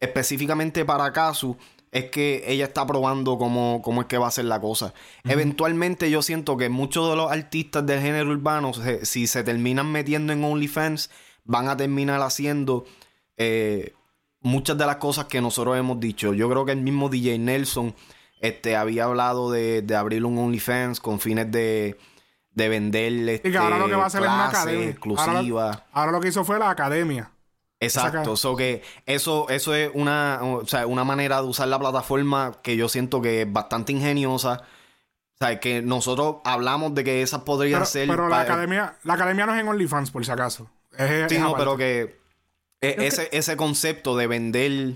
específicamente 0.00 0.86
para 0.86 1.12
Kazu, 1.12 1.56
es 1.92 2.06
que 2.06 2.44
ella 2.46 2.64
está 2.64 2.86
probando 2.86 3.36
cómo, 3.36 3.82
cómo 3.84 4.00
es 4.00 4.06
que 4.06 4.16
va 4.16 4.28
a 4.28 4.30
ser 4.30 4.46
la 4.46 4.58
cosa. 4.60 4.94
Eventualmente 5.24 6.10
yo 6.10 6.22
siento 6.22 6.56
que 6.56 6.70
muchos 6.70 7.10
de 7.10 7.16
los 7.16 7.30
artistas 7.30 7.84
del 7.84 8.00
género 8.00 8.30
urbano, 8.30 8.72
se- 8.72 9.04
si 9.04 9.26
se 9.26 9.44
terminan 9.44 9.92
metiendo 9.92 10.32
en 10.32 10.42
OnlyFans, 10.42 11.10
van 11.44 11.68
a 11.68 11.76
terminar 11.76 12.22
haciendo 12.22 12.86
eh, 13.36 13.92
muchas 14.40 14.76
de 14.78 14.86
las 14.86 14.96
cosas 14.96 15.26
que 15.26 15.40
nosotros 15.40 15.76
hemos 15.78 16.00
dicho. 16.00 16.32
Yo 16.34 16.48
creo 16.50 16.64
que 16.64 16.72
el 16.72 16.80
mismo 16.82 17.08
DJ 17.08 17.38
Nelson 17.38 17.94
este, 18.40 18.76
había 18.76 19.04
hablado 19.04 19.50
de, 19.50 19.82
de 19.82 19.96
abrir 19.96 20.24
un 20.24 20.38
OnlyFans 20.38 21.00
con 21.00 21.20
fines 21.20 21.50
de, 21.52 21.98
de 22.52 22.68
vender 22.68 23.12
este, 23.28 23.48
Y 23.48 23.52
que 23.52 23.58
ahora 23.58 23.78
lo 23.78 23.86
que 23.88 23.94
va 23.96 24.04
a 24.04 24.06
hacer 24.06 24.22
es 24.22 24.28
una 24.28 24.48
academia. 24.48 24.88
exclusiva. 24.88 25.30
Ahora, 25.32 25.42
lo- 25.42 25.82
ahora 25.92 26.12
lo 26.12 26.20
que 26.20 26.28
hizo 26.28 26.44
fue 26.44 26.58
la 26.58 26.70
academia. 26.70 27.30
Exacto, 27.82 28.36
so 28.36 28.56
que 28.56 28.82
eso, 29.06 29.48
eso 29.48 29.74
es 29.74 29.90
una, 29.94 30.38
o 30.42 30.66
sea, 30.66 30.86
una 30.86 31.02
manera 31.02 31.40
de 31.40 31.48
usar 31.48 31.66
la 31.68 31.78
plataforma 31.78 32.58
que 32.62 32.76
yo 32.76 32.90
siento 32.90 33.22
que 33.22 33.42
es 33.42 33.50
bastante 33.52 33.92
ingeniosa. 33.92 34.62
O 35.34 35.46
sea, 35.46 35.58
que 35.60 35.80
nosotros 35.80 36.36
hablamos 36.44 36.94
de 36.94 37.04
que 37.04 37.22
esas 37.22 37.40
podrían 37.40 37.80
Pero, 37.80 37.86
ser. 37.86 38.06
pero 38.08 38.28
la 38.28 38.40
academia, 38.40 38.98
la 39.04 39.14
academia 39.14 39.46
no 39.46 39.54
es 39.54 39.60
en 39.62 39.68
OnlyFans, 39.68 40.10
por 40.10 40.26
si 40.26 40.30
acaso. 40.30 40.70
Es, 40.98 41.30
Sí, 41.30 41.36
es 41.36 41.40
no, 41.40 41.48
aparte. 41.48 41.58
pero 41.64 41.76
que 41.78 42.19
eh, 42.80 42.96
ese, 42.98 43.28
ese 43.32 43.56
concepto 43.56 44.16
de 44.16 44.26
vender, 44.26 44.94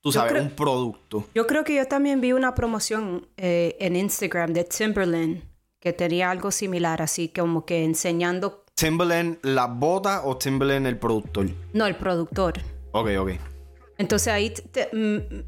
tú 0.00 0.12
sabes, 0.12 0.32
creo- 0.32 0.42
un 0.44 0.50
producto. 0.50 1.26
Yo 1.34 1.46
creo 1.46 1.64
que 1.64 1.74
yo 1.74 1.86
también 1.86 2.20
vi 2.20 2.32
una 2.32 2.54
promoción 2.54 3.26
eh, 3.36 3.76
en 3.80 3.96
Instagram 3.96 4.52
de 4.52 4.64
Timberland 4.64 5.42
que 5.80 5.92
tenía 5.92 6.30
algo 6.30 6.50
similar, 6.50 7.02
así 7.02 7.28
como 7.28 7.64
que 7.64 7.84
enseñando, 7.84 8.64
Timberland 8.74 9.38
las 9.42 9.68
botas 9.76 10.22
o 10.24 10.36
Timberland 10.36 10.86
el 10.86 10.98
productor. 10.98 11.48
no, 11.72 11.86
el 11.86 11.96
productor. 11.96 12.54
Ok, 12.92 13.08
ok. 13.18 13.30
Entonces 13.98 14.28
ahí 14.32 14.50
te- 14.50 14.62
te- 14.62 14.96
mm, 14.96 15.42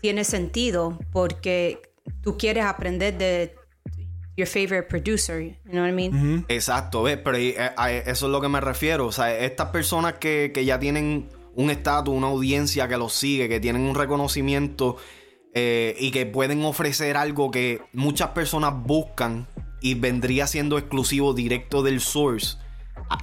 tiene 0.00 0.24
sentido 0.24 0.98
porque 1.12 1.80
tú 2.22 2.36
quieres 2.36 2.64
aprender 2.64 3.16
de 3.16 3.54
your 4.36 4.46
favorite 4.46 4.88
producer, 4.88 5.40
you 5.40 5.56
know 5.64 5.82
what 5.82 5.90
I 5.90 5.92
mean? 5.92 6.44
Exacto, 6.48 7.02
¿ves? 7.02 7.18
Pero 7.18 7.36
eh, 7.36 7.56
a 7.76 7.92
eso 7.92 8.26
es 8.26 8.32
lo 8.32 8.40
que 8.40 8.48
me 8.48 8.60
refiero. 8.60 9.06
O 9.06 9.12
sea, 9.12 9.36
estas 9.36 9.68
personas 9.68 10.14
que, 10.14 10.50
que 10.54 10.64
ya 10.64 10.78
tienen 10.78 11.28
un 11.54 11.70
estatus, 11.70 12.14
una 12.14 12.28
audiencia 12.28 12.88
que 12.88 12.96
los 12.96 13.12
sigue, 13.12 13.48
que 13.48 13.60
tienen 13.60 13.82
un 13.82 13.94
reconocimiento 13.94 14.96
eh, 15.54 15.94
y 15.98 16.10
que 16.10 16.24
pueden 16.24 16.64
ofrecer 16.64 17.16
algo 17.16 17.50
que 17.50 17.82
muchas 17.92 18.30
personas 18.30 18.72
buscan 18.74 19.46
y 19.80 19.94
vendría 19.94 20.46
siendo 20.46 20.78
exclusivo 20.78 21.34
directo 21.34 21.82
del 21.82 22.00
source. 22.00 22.56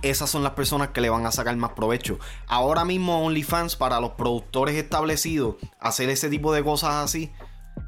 Esas 0.03 0.29
son 0.29 0.43
las 0.43 0.51
personas 0.53 0.89
que 0.89 1.01
le 1.01 1.09
van 1.09 1.25
a 1.25 1.31
sacar 1.31 1.55
más 1.55 1.71
provecho. 1.71 2.19
Ahora 2.47 2.85
mismo 2.85 3.25
OnlyFans 3.25 3.75
para 3.75 3.99
los 3.99 4.11
productores 4.11 4.75
establecidos, 4.75 5.55
hacer 5.79 6.09
ese 6.09 6.29
tipo 6.29 6.53
de 6.53 6.63
cosas 6.63 6.95
así, 6.95 7.31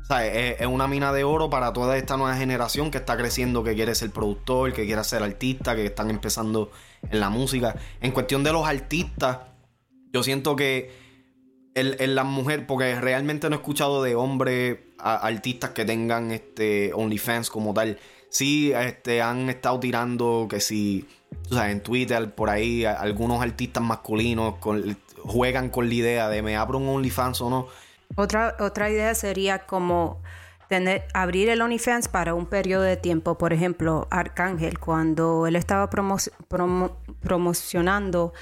o 0.02 0.06
sea, 0.06 0.26
es, 0.26 0.66
una 0.66 0.88
mina 0.88 1.12
de 1.14 1.24
oro 1.24 1.50
para 1.50 1.74
toda 1.74 1.98
esta 1.98 2.18
nueva 2.18 2.36
generación 2.36 2.92
que 2.92 2.98
está 2.98 3.18
creciendo, 3.18 3.64
que 3.64 3.76
quiere 3.76 3.96
ser 3.96 4.12
productor, 4.12 4.74
que 4.74 4.86
quiere 4.86 5.04
ser 5.04 5.24
artista, 5.24 5.76
que 5.76 5.86
están 5.86 6.10
empezando 6.10 6.72
en 7.10 7.20
la 7.20 7.30
música. 7.30 7.76
En 8.02 8.12
cuestión 8.12 8.44
de 8.44 8.52
los 8.52 8.68
artistas, 8.68 9.40
yo 10.14 10.24
siento 10.24 10.56
que 10.56 10.92
en, 11.76 12.16
las 12.16 12.26
mujeres, 12.26 12.66
porque 12.68 13.00
realmente 13.00 13.50
no 13.50 13.56
he 13.56 13.60
escuchado 13.60 14.04
de 14.04 14.16
hombres 14.16 14.80
artistas 14.98 15.72
que 15.72 15.86
tengan 15.86 16.32
este 16.32 16.92
OnlyFans 16.94 17.50
como 17.50 17.74
tal. 17.74 17.98
Sí, 18.30 18.72
este, 18.74 19.22
han 19.22 19.50
estado 19.50 19.80
tirando 19.80 20.48
que 20.50 20.60
si, 20.60 21.06
tú 21.48 21.56
sabes, 21.56 21.72
en 21.74 21.82
Twitter, 21.82 22.34
por 22.34 22.50
ahí, 22.50 22.86
algunos 22.86 23.42
artistas 23.42 23.84
masculinos 23.84 24.56
con- 24.60 24.98
juegan 25.24 25.70
con 25.70 25.88
la 25.88 25.96
idea 25.96 26.30
de 26.30 26.42
me 26.42 26.56
abro 26.56 26.78
un 26.78 26.90
OnlyFans 26.90 27.42
o 27.42 27.50
no. 27.50 27.68
Otra, 28.16 28.56
otra 28.60 28.90
idea 28.90 29.14
sería 29.16 29.60
como 29.66 30.22
tener, 30.70 31.04
abrir 31.14 31.50
el 31.50 31.62
OnlyFans 31.62 32.08
para 32.08 32.34
un 32.34 32.46
periodo 32.46 32.84
de 32.84 32.98
tiempo. 32.98 33.38
Por 33.38 33.54
ejemplo, 33.54 34.08
Arcángel, 34.12 34.80
cuando 34.80 35.48
él 35.48 35.56
estaba 35.56 35.90
promo- 35.90 36.32
promo- 36.50 36.98
promocionando 37.22 38.34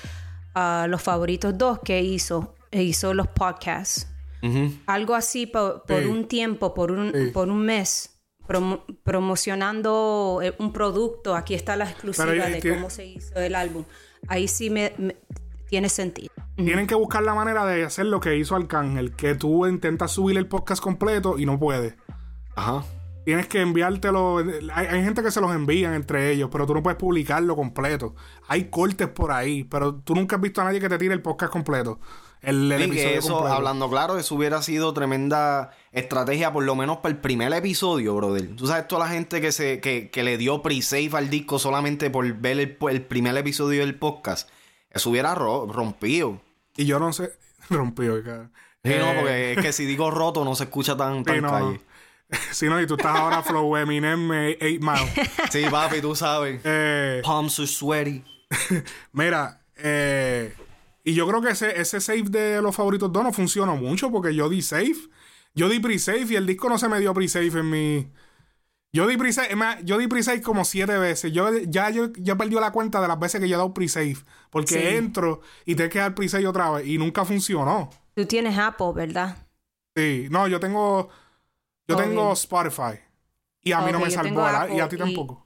a 0.54 0.88
los 0.90 1.02
favoritos 1.02 1.58
dos 1.58 1.80
que 1.80 2.02
hizo, 2.02 2.56
e 2.72 2.84
hizo 2.84 3.14
los 3.14 3.28
podcasts. 3.28 4.08
Algo 4.86 5.16
así 5.16 5.48
po- 5.48 5.84
por, 5.88 6.02
Sí. 6.04 6.08
un 6.08 6.28
tiempo, 6.28 6.74
por 6.74 6.92
un, 6.92 7.32
por 7.34 7.50
un 7.50 7.62
mes, 7.66 8.20
promo- 8.48 8.84
promocionando 9.04 10.40
eh, 10.42 10.54
un 10.60 10.72
producto. 10.72 11.36
Aquí 11.36 11.56
está 11.56 11.76
la 11.76 11.86
exclusiva 11.90 12.26
de 12.32 12.62
cómo 12.76 12.90
se 12.90 13.06
hizo 13.06 13.36
el 13.40 13.56
álbum. 13.56 13.84
Ahí 14.28 14.48
sí 14.48 14.70
me, 14.70 14.94
me- 14.98 15.18
tiene 15.70 15.90
sentido. 15.90 16.34
Tienen 16.56 16.88
que 16.88 16.96
buscar 16.96 17.24
la 17.24 17.34
manera 17.34 17.66
de 17.66 17.84
hacer 17.86 18.06
lo 18.08 18.20
que 18.20 18.38
hizo 18.38 18.56
Arcángel, 18.56 19.16
que 19.16 19.36
tú 19.36 19.66
intentas 19.68 20.12
subir 20.12 20.38
el 20.38 20.48
podcast 20.48 20.82
completo 20.82 21.38
y 21.38 21.46
no 21.46 21.58
puedes. 21.60 21.96
Ajá. 22.56 22.84
Tienes 23.26 23.48
que 23.48 23.62
enviártelo. 23.62 24.40
Hay, 24.74 24.88
hay 24.88 25.04
gente 25.04 25.22
que 25.22 25.30
se 25.30 25.40
los 25.40 25.54
envían 25.54 25.94
entre 25.94 26.32
ellos, 26.32 26.50
pero 26.52 26.66
tú 26.66 26.74
no 26.74 26.82
puedes 26.82 26.98
publicarlo 26.98 27.56
completo. 27.56 28.16
Hay 28.48 28.66
cortes 28.66 29.08
por 29.08 29.32
ahí, 29.32 29.64
pero 29.66 29.96
tú 29.96 30.16
nunca 30.16 30.38
has 30.38 30.42
visto 30.42 30.62
a 30.62 30.64
nadie 30.64 30.80
que 30.80 30.90
te 30.90 30.98
tire 30.98 31.14
el 31.14 31.22
podcast 31.22 31.52
completo. 31.52 32.00
El, 32.42 32.72
el 32.72 32.84
Sí, 32.86 32.90
que 32.92 32.94
episodio 33.02 33.20
eso, 33.20 33.34
completo. 33.34 33.56
hablando 33.56 33.90
claro, 33.90 34.18
eso 34.18 34.34
hubiera 34.36 34.62
sido 34.62 34.94
tremenda 34.94 35.72
estrategia, 35.92 36.52
por 36.54 36.64
lo 36.64 36.74
menos 36.76 36.98
para 36.98 37.14
el 37.14 37.20
primer 37.22 37.52
episodio, 37.54 38.16
brother. 38.16 38.56
Tú 38.56 38.66
sabes, 38.66 38.88
toda 38.88 39.06
la 39.06 39.12
gente 39.12 39.42
que 39.42 39.52
se 39.52 39.80
que, 39.82 40.10
que 40.10 40.24
le 40.24 40.38
dio 40.38 40.62
pre-save 40.64 41.12
al 41.14 41.30
disco 41.30 41.60
solamente 41.60 42.10
por 42.10 42.32
ver 42.34 42.60
el, 42.60 42.78
el 42.90 43.02
primer 43.04 43.36
episodio 43.38 43.82
del 43.82 43.96
podcast, 44.00 44.50
eso 44.92 45.10
hubiera 45.10 45.36
ro- 45.36 45.68
rompido. 45.72 46.42
Y 46.76 46.86
yo 46.86 47.00
no 47.00 47.12
sé. 47.14 47.32
Rompió, 47.70 48.24
cara. 48.24 48.50
Sí, 48.84 48.92
no, 48.98 49.12
Eh, 49.12 49.16
porque 49.20 49.54
es 49.54 49.58
que 49.62 49.74
si 49.74 49.86
digo 49.86 50.10
roto 50.12 50.44
no 50.46 50.56
se 50.56 50.64
escucha 50.66 50.96
tan, 50.98 51.24
tan 51.24 51.36
sí, 51.36 51.42
no. 51.42 51.50
calle. 51.52 51.82
Si 52.52 52.68
no, 52.68 52.80
y 52.80 52.86
tú 52.86 52.94
estás 52.94 53.18
ahora 53.18 53.42
Flow 53.42 53.76
Eminem 53.76 54.30
8 54.30 54.56
Mile. 54.62 55.30
Sí, 55.50 55.64
papi, 55.72 56.00
tú 56.00 56.16
sabes. 56.16 56.62
Eh, 56.64 57.22
Palms 57.24 57.58
are 57.58 57.68
sweaty. 57.68 58.24
Mira, 59.14 59.62
eh, 59.78 60.54
y 61.04 61.14
yo 61.16 61.28
creo 61.28 61.42
que 61.42 61.50
ese, 61.50 61.80
ese 61.82 62.00
save 62.00 62.24
de 62.30 62.62
los 62.62 62.76
favoritos 62.76 63.12
dos 63.12 63.24
no 63.24 63.34
funcionó 63.34 63.76
mucho 63.78 64.12
porque 64.12 64.36
yo 64.36 64.48
di 64.48 64.62
save. 64.62 64.96
Yo 65.56 65.68
di 65.70 65.80
pre-save 65.80 66.26
y 66.30 66.36
el 66.36 66.46
disco 66.46 66.70
no 66.70 66.78
se 66.78 66.88
me 66.88 67.00
dio 67.00 67.14
pre-save 67.16 67.48
en 67.48 67.70
mi. 67.70 68.08
Yo 68.92 69.08
di 69.08 69.18
pre-save, 69.18 69.56
yo 69.84 69.98
di 70.00 70.08
pre-save 70.08 70.42
como 70.42 70.66
siete 70.66 70.98
veces. 70.98 71.32
Yo 71.32 71.50
ya 71.68 71.90
yo, 71.92 72.12
yo 72.18 72.38
perdí 72.38 72.56
la 72.56 72.72
cuenta 72.72 73.00
de 73.02 73.08
las 73.08 73.20
veces 73.20 73.40
que 73.40 73.48
yo 73.48 73.56
he 73.56 73.58
dado 73.58 73.74
pre-save. 73.74 74.18
Porque 74.50 74.74
Sí. 74.80 74.96
entro 74.96 75.42
y 75.66 75.76
tengo 75.76 75.90
que 75.92 76.00
dar 76.00 76.16
pre-save 76.16 76.48
otra 76.48 76.72
vez 76.72 76.88
y 76.88 76.98
nunca 76.98 77.24
funcionó. 77.24 77.90
Tú 78.16 78.26
tienes 78.26 78.58
Apple, 78.58 78.92
¿verdad? 78.96 79.38
Sí, 79.96 80.28
no, 80.32 80.48
yo 80.48 80.60
tengo. 80.60 81.10
Yo 81.88 81.96
tengo 81.96 82.34
Spotify. 82.34 83.00
Y 83.62 83.72
a 83.74 83.82
mí 83.82 83.92
no 83.92 84.00
me 84.00 84.10
salvó, 84.10 84.48
y 84.74 84.80
a 84.80 84.88
ti 84.90 84.98
tampoco. 84.98 85.46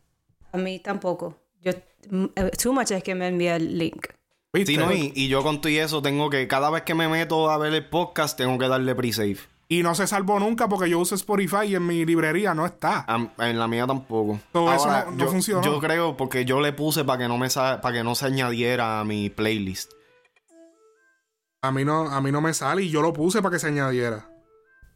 A 0.52 0.58
mí 0.58 0.80
tampoco. 0.80 1.38
Yo, 1.62 1.72
mm, 2.10 2.26
too 2.62 2.74
much 2.74 2.92
es 2.92 3.04
que 3.04 3.16
me 3.16 3.28
envía 3.28 3.56
el 3.56 3.78
link. 3.78 4.08
¿Viste? 4.54 4.74
Sí, 4.74 4.78
no, 4.78 4.94
y, 4.94 5.12
y 5.16 5.28
yo 5.30 5.42
con 5.42 5.62
todo 5.62 5.72
y 5.72 5.78
eso 5.78 6.02
tengo 6.02 6.30
que, 6.30 6.48
cada 6.48 6.70
vez 6.70 6.84
que 6.84 6.94
me 6.94 7.08
meto 7.08 7.50
a 7.50 7.58
ver 7.58 7.74
el 7.74 7.90
podcast, 7.90 8.38
tengo 8.38 8.58
que 8.60 8.68
darle 8.68 8.94
pre-save. 8.94 9.38
Y 9.80 9.82
no 9.84 9.96
se 9.96 10.06
salvó 10.08 10.40
nunca 10.40 10.68
porque 10.68 10.90
yo 10.90 11.00
uso 11.00 11.16
Spotify 11.16 11.66
y 11.68 11.76
en 11.76 11.88
mi 11.88 12.06
librería 12.06 12.54
no 12.54 12.66
está. 12.66 13.06
Am- 13.08 13.30
En 13.40 13.58
la 13.58 13.68
mía 13.68 13.88
tampoco. 13.88 14.40
Todo 14.52 14.72
eso 14.74 14.88
no- 14.88 15.12
no 15.12 15.18
yo, 15.18 15.32
funcionó. 15.32 15.64
Yo 15.64 15.80
creo 15.80 16.16
porque 16.18 16.46
yo 16.46 16.60
le 16.62 16.74
puse 16.74 17.04
para 17.06 17.20
que 17.20 17.28
no 17.28 17.38
me 17.38 17.48
para 17.50 17.92
que 17.92 18.04
no 18.04 18.14
se 18.16 18.26
añadiera 18.28 19.00
a 19.00 19.04
mi 19.06 19.30
playlist. 19.30 19.92
A 21.62 21.72
mí 21.72 21.86
no, 21.86 22.10
a 22.10 22.20
mí 22.22 22.32
no 22.32 22.42
me 22.42 22.54
sale 22.54 22.84
y 22.84 22.90
yo 22.90 23.02
lo 23.02 23.14
puse 23.14 23.42
para 23.42 23.54
que 23.54 23.60
se 23.60 23.68
añadiera. 23.68 24.30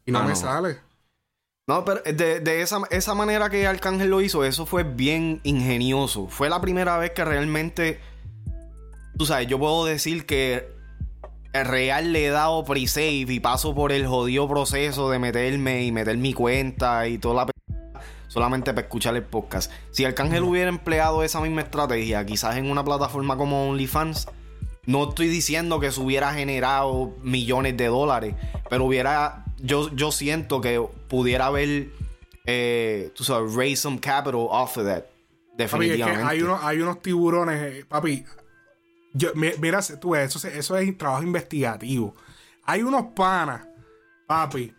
Y 0.04 0.12
no 0.12 0.18
Ah, 0.20 0.22
me 0.24 0.30
no. 0.30 0.36
sale. 0.36 0.80
No, 1.66 1.84
pero 1.84 2.00
de, 2.02 2.40
de 2.40 2.62
esa, 2.62 2.80
esa 2.90 3.14
manera 3.14 3.50
que 3.50 3.66
Arcángel 3.66 4.08
lo 4.10 4.20
hizo, 4.20 4.44
eso 4.44 4.64
fue 4.64 4.84
bien 4.84 5.40
ingenioso. 5.44 6.28
Fue 6.28 6.48
la 6.48 6.60
primera 6.60 6.96
vez 6.98 7.10
que 7.10 7.24
realmente, 7.24 8.00
tú 9.18 9.26
sabes, 9.26 9.48
yo 9.48 9.58
puedo 9.58 9.84
decir 9.84 10.24
que 10.24 10.77
real 11.52 12.12
le 12.12 12.26
he 12.26 12.30
dado 12.30 12.64
pre-save 12.64 13.26
y 13.28 13.40
paso 13.40 13.74
por 13.74 13.92
el 13.92 14.06
jodido 14.06 14.48
proceso 14.48 15.10
de 15.10 15.18
meterme 15.18 15.84
y 15.84 15.92
meter 15.92 16.16
mi 16.16 16.32
cuenta 16.34 17.08
y 17.08 17.18
toda 17.18 17.34
la 17.34 17.46
p- 17.46 17.52
solamente 18.28 18.72
para 18.74 18.86
escuchar 18.86 19.16
el 19.16 19.22
podcast. 19.22 19.72
Si 19.90 20.04
Arcángel 20.04 20.42
hubiera 20.42 20.68
empleado 20.68 21.22
esa 21.22 21.40
misma 21.40 21.62
estrategia, 21.62 22.24
quizás 22.26 22.56
en 22.56 22.70
una 22.70 22.84
plataforma 22.84 23.36
como 23.36 23.68
OnlyFans, 23.70 24.28
no 24.86 25.08
estoy 25.08 25.28
diciendo 25.28 25.80
que 25.80 25.90
se 25.90 26.00
hubiera 26.00 26.32
generado 26.34 27.14
millones 27.22 27.76
de 27.76 27.86
dólares, 27.86 28.34
pero 28.70 28.84
hubiera, 28.84 29.44
yo, 29.58 29.90
yo 29.94 30.12
siento 30.12 30.60
que 30.60 30.82
pudiera 31.08 31.46
haber, 31.46 31.88
eh, 32.46 33.10
tú 33.14 33.24
sabes, 33.24 33.54
raised 33.54 33.76
some 33.82 33.98
capital 33.98 34.46
off 34.50 34.76
of 34.78 34.84
that. 34.86 35.04
Papi, 35.04 35.06
es 35.06 35.56
que 35.56 35.62
Definitivamente. 35.64 36.22
hay 36.24 36.42
unos, 36.42 36.62
hay 36.62 36.80
unos 36.80 37.02
tiburones, 37.02 37.60
eh, 37.62 37.84
papi. 37.88 38.24
Yo, 39.12 39.30
mi- 39.34 39.52
mira, 39.60 39.80
tú, 40.00 40.14
eso, 40.14 40.46
eso 40.46 40.76
es 40.76 40.98
trabajo 40.98 41.22
investigativo. 41.22 42.14
Hay 42.64 42.82
unos 42.82 43.06
panas, 43.16 43.66
papi, 44.26 44.74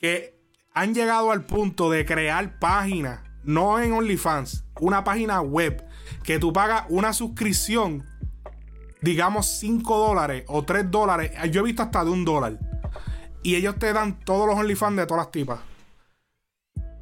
que 0.00 0.34
han 0.72 0.94
llegado 0.94 1.30
al 1.30 1.44
punto 1.44 1.90
de 1.90 2.04
crear 2.04 2.58
páginas, 2.58 3.20
no 3.42 3.78
en 3.78 3.92
OnlyFans, 3.92 4.64
una 4.80 5.04
página 5.04 5.40
web, 5.42 5.84
que 6.22 6.38
tú 6.38 6.52
pagas 6.52 6.84
una 6.88 7.12
suscripción, 7.12 8.06
digamos 9.02 9.46
5 9.58 9.98
dólares 9.98 10.44
o 10.48 10.64
3 10.64 10.90
dólares. 10.90 11.32
Yo 11.50 11.60
he 11.60 11.64
visto 11.64 11.82
hasta 11.82 12.04
de 12.04 12.10
un 12.10 12.24
dólar. 12.24 12.58
Y 13.42 13.56
ellos 13.56 13.78
te 13.78 13.92
dan 13.92 14.18
todos 14.20 14.46
los 14.48 14.56
OnlyFans 14.58 14.96
de 14.96 15.06
todas 15.06 15.26
las 15.26 15.30
tipas. 15.30 15.60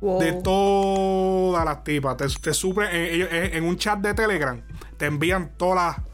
Wow. 0.00 0.20
De 0.20 0.32
todas 0.32 1.64
las 1.64 1.84
tipas. 1.84 2.16
Te, 2.16 2.26
te 2.26 2.50
suplen- 2.50 2.88
en, 2.90 3.02
ellos- 3.14 3.28
en- 3.30 3.54
en 3.54 3.64
un 3.64 3.76
chat 3.76 4.00
de 4.00 4.12
Telegram. 4.14 4.60
Te 4.96 5.06
envían 5.06 5.52
todas 5.56 5.96
las. 5.96 6.06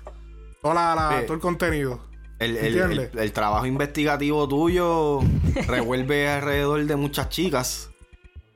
Toda 0.72 0.94
la- 0.94 1.10
la- 1.20 1.22
todo 1.24 1.34
el 1.34 1.40
contenido. 1.40 2.00
El, 2.38 2.56
el- 2.56 3.10
el- 3.18 3.32
trabajo 3.32 3.66
investigativo 3.66 4.46
tuyo 4.48 5.20
revuelve 5.66 6.28
alrededor 6.28 6.84
de 6.84 6.96
muchas 6.96 7.28
chicas. 7.30 7.90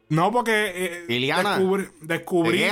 No, 0.09 0.31
porque 0.31 0.73
eh, 0.75 1.04
Liliana, 1.09 1.57
descubrí, 1.57 1.88
descubrí, 2.02 2.64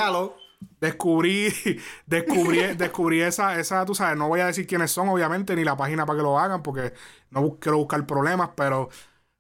descubrí, 0.80 1.49
descubrí, 2.06 2.61
descubrí 2.76 3.20
esa, 3.23 3.59
esa, 3.59 3.85
tú 3.85 3.94
sabes, 3.94 4.16
no 4.18 4.28
voy 4.28 4.40
a 4.40 4.47
decir 4.47 4.66
quiénes 4.66 4.90
son, 4.90 5.09
obviamente, 5.09 5.56
ni 5.56 5.64
la 5.64 5.76
página 5.76 6.04
para 6.06 6.18
que 6.18 6.23
lo 6.23 6.38
hagan, 6.38 6.62
porque 6.62 6.92
no 7.30 7.56
quiero 7.59 7.78
buscar 7.78 8.06
problemas, 8.06 8.50
pero 8.54 8.88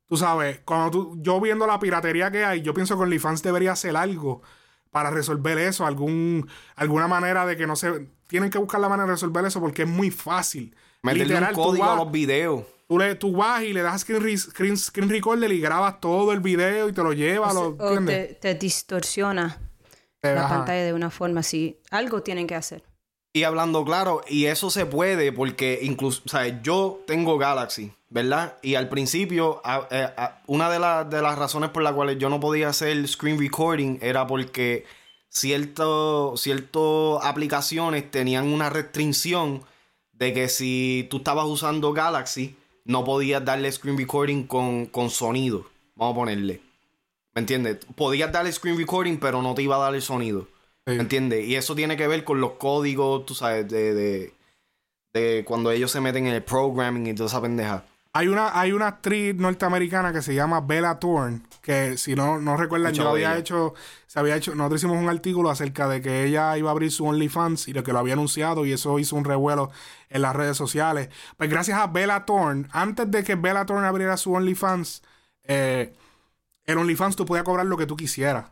tú 0.08 0.16
sabes, 0.16 0.60
cuando 0.64 0.90
tú, 0.90 1.18
yo 1.20 1.40
viendo 1.40 1.66
la 1.66 1.78
piratería 1.78 2.30
que 2.30 2.44
hay, 2.44 2.62
yo 2.62 2.72
pienso 2.74 2.96
que 2.96 3.02
OnlyFans 3.02 3.42
debería 3.42 3.72
hacer 3.72 3.96
algo 3.96 4.42
para 4.90 5.10
resolver 5.10 5.58
eso, 5.58 5.86
algún, 5.86 6.48
alguna 6.76 7.06
manera 7.08 7.46
de 7.46 7.56
que 7.56 7.66
no 7.66 7.76
se, 7.76 8.08
tienen 8.26 8.50
que 8.50 8.58
buscar 8.58 8.80
la 8.80 8.88
manera 8.88 9.06
de 9.06 9.12
resolver 9.12 9.44
eso 9.44 9.60
porque 9.60 9.82
es 9.82 9.88
muy 9.88 10.10
fácil. 10.10 10.74
Meterle 11.02 11.24
Literal, 11.26 11.50
un 11.50 11.54
tú 11.56 11.62
código 11.62 11.84
a 11.84 11.88
vas- 11.88 11.96
los 11.98 12.10
videos. 12.12 12.64
Tú, 12.88 12.98
le, 12.98 13.14
tú 13.14 13.32
vas 13.36 13.62
y 13.62 13.72
le 13.72 13.82
das 13.82 14.00
screen, 14.00 14.22
re- 14.22 14.36
screen, 14.36 14.76
screen 14.76 15.08
recorder 15.08 15.52
y 15.52 15.60
grabas 15.60 16.00
todo 16.00 16.32
el 16.32 16.40
video 16.40 16.88
y 16.88 16.92
te 16.92 17.02
lo 17.04 17.12
llevas, 17.12 17.54
lo, 17.54 17.76
te, 18.04 18.38
te 18.40 18.54
distorsiona 18.56 19.58
Eh, 20.22 20.34
la 20.34 20.44
ajá. 20.44 20.56
pantalla 20.56 20.84
de 20.84 20.92
una 20.92 21.08
forma 21.10 21.40
así. 21.40 21.78
Algo 21.90 22.22
tienen 22.22 22.46
que 22.48 22.56
hacer. 22.56 22.82
Y 23.32 23.44
hablando 23.44 23.84
claro, 23.84 24.22
y 24.28 24.46
eso 24.46 24.70
se 24.70 24.86
puede 24.86 25.30
porque 25.32 25.78
incluso, 25.82 26.22
o 26.26 26.28
sea, 26.28 26.60
yo 26.62 27.00
tengo 27.06 27.38
Galaxy, 27.38 27.92
¿verdad? 28.10 28.56
Y 28.60 28.74
al 28.74 28.88
principio, 28.88 29.60
a- 29.64 29.88
eh, 29.90 30.08
a- 30.16 30.42
una 30.46 30.68
de, 30.68 30.78
las 30.78 31.08
de 31.08 31.22
las 31.22 31.38
razones 31.38 31.70
por 31.70 31.82
las 31.82 31.94
cuales 31.94 32.18
yo 32.18 32.28
no 32.28 32.40
podía 32.40 32.68
hacer 32.68 33.06
screen 33.08 33.38
recording 33.40 33.98
era 34.02 34.26
porque 34.26 34.84
cierto, 35.28 36.34
ciertas 36.36 36.82
aplicaciones 37.22 38.10
tenían 38.10 38.52
una 38.52 38.68
restricción 38.68 39.62
de 40.12 40.34
que 40.34 40.48
si 40.48 41.06
tú 41.10 41.18
estabas 41.18 41.46
usando 41.46 41.92
Galaxy, 41.92 42.56
no 42.84 43.04
podías 43.04 43.44
darle 43.44 43.70
screen 43.72 43.96
recording 43.96 44.42
con, 44.44 44.86
con 44.86 45.08
sonido. 45.10 45.66
Vamos 45.94 46.12
a 46.14 46.16
ponerle. 46.16 46.60
¿Me 47.34 47.40
entiendes? 47.40 47.78
Podías 47.94 48.32
darle 48.32 48.52
screen 48.52 48.76
recording, 48.76 49.18
pero 49.18 49.40
no 49.40 49.54
te 49.54 49.62
iba 49.62 49.76
a 49.76 49.78
dar 49.78 49.94
el 49.94 50.02
sonido. 50.02 50.48
Sí. 50.86 50.94
¿Me 50.94 51.00
entiendes? 51.02 51.46
Y 51.46 51.54
eso 51.54 51.74
tiene 51.74 51.96
que 51.96 52.08
ver 52.08 52.24
con 52.24 52.40
los 52.40 52.52
códigos, 52.52 53.24
tú 53.24 53.34
sabes, 53.34 53.68
de, 53.68 53.94
de, 53.94 54.32
de 55.12 55.44
cuando 55.46 55.70
ellos 55.70 55.90
se 55.92 56.00
meten 56.00 56.26
en 56.26 56.34
el 56.34 56.42
programming 56.42 57.06
y 57.06 57.14
toda 57.14 57.28
esa 57.28 57.40
pendeja. 57.40 57.84
Hay 58.12 58.26
una, 58.26 58.58
hay 58.58 58.72
una 58.72 58.88
actriz 58.88 59.36
norteamericana 59.36 60.12
que 60.12 60.20
se 60.20 60.34
llama 60.34 60.60
Bella 60.60 60.98
Thorne, 60.98 61.42
que 61.62 61.96
si 61.96 62.16
no, 62.16 62.40
no 62.40 62.56
recuerdan, 62.56 62.90
Mucho 62.90 63.04
yo 63.04 63.08
había 63.08 63.38
hecho, 63.38 63.74
se 64.08 64.18
había 64.18 64.34
hecho, 64.34 64.52
nosotros 64.56 64.80
hicimos 64.80 65.00
un 65.00 65.08
artículo 65.08 65.48
acerca 65.48 65.86
de 65.86 66.02
que 66.02 66.24
ella 66.24 66.58
iba 66.58 66.70
a 66.70 66.72
abrir 66.72 66.90
su 66.90 67.06
OnlyFans 67.06 67.68
y 67.68 67.72
de 67.72 67.84
que 67.84 67.92
lo 67.92 68.00
había 68.00 68.14
anunciado 68.14 68.66
y 68.66 68.72
eso 68.72 68.98
hizo 68.98 69.14
un 69.14 69.24
revuelo 69.24 69.70
en 70.08 70.22
las 70.22 70.34
redes 70.34 70.56
sociales. 70.56 71.08
Pues 71.36 71.48
gracias 71.48 71.78
a 71.78 71.86
Bella 71.86 72.24
Thorne, 72.24 72.66
antes 72.72 73.08
de 73.08 73.22
que 73.22 73.36
Bella 73.36 73.64
Thorne 73.64 73.86
abriera 73.86 74.16
su 74.16 74.32
OnlyFans, 74.32 75.02
eh, 75.44 75.94
en 76.66 76.78
OnlyFans 76.78 77.14
tú 77.14 77.24
podías 77.24 77.44
cobrar 77.44 77.66
lo 77.66 77.76
que 77.76 77.86
tú 77.86 77.96
quisieras. 77.96 78.46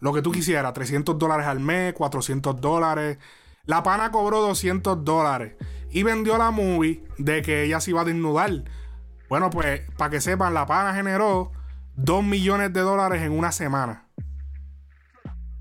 Lo 0.00 0.12
que 0.12 0.20
tú 0.20 0.32
quisieras, 0.32 0.74
300 0.74 1.18
dólares 1.18 1.46
al 1.46 1.60
mes, 1.60 1.94
400 1.94 2.60
dólares. 2.60 3.18
La 3.64 3.82
pana 3.82 4.10
cobró 4.10 4.40
200 4.40 5.02
dólares 5.02 5.56
y 5.90 6.02
vendió 6.02 6.36
la 6.36 6.50
movie 6.50 7.04
de 7.16 7.40
que 7.40 7.64
ella 7.64 7.80
se 7.80 7.90
iba 7.90 8.02
a 8.02 8.04
desnudar. 8.04 8.64
Bueno, 9.28 9.50
pues 9.50 9.82
para 9.96 10.10
que 10.10 10.20
sepan, 10.20 10.54
la 10.54 10.66
pana 10.66 10.94
generó 10.94 11.52
2 11.96 12.24
millones 12.24 12.72
de 12.72 12.80
dólares 12.80 13.22
en 13.22 13.32
una 13.32 13.52
semana. 13.52 14.08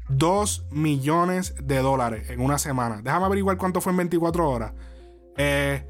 2 0.10 0.68
millones 0.72 1.56
de 1.62 1.80
dólares 1.80 2.30
en 2.30 2.40
una 2.40 2.58
semana. 2.58 3.02
Déjame 3.04 3.26
averiguar 3.26 3.58
cuánto 3.58 3.82
fue 3.82 3.92
en 3.92 3.98
24 3.98 4.50
horas. 4.50 4.74
Eh, 5.36 5.86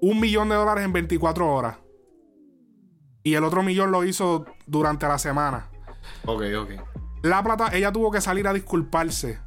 un 0.00 0.20
millón 0.20 0.48
de 0.48 0.54
dólares 0.54 0.84
en 0.84 0.92
24 0.92 1.52
horas. 1.52 1.78
Y 3.22 3.34
el 3.34 3.44
otro 3.44 3.62
millón 3.62 3.90
lo 3.90 4.04
hizo 4.04 4.46
durante 4.66 5.06
la 5.08 5.18
semana. 5.18 5.68
Ok, 6.24 6.42
ok. 6.56 6.70
La 7.22 7.42
plata, 7.42 7.68
ella 7.72 7.92
tuvo 7.92 8.10
que 8.10 8.20
salir 8.20 8.46
a 8.46 8.52
disculparse. 8.52 9.38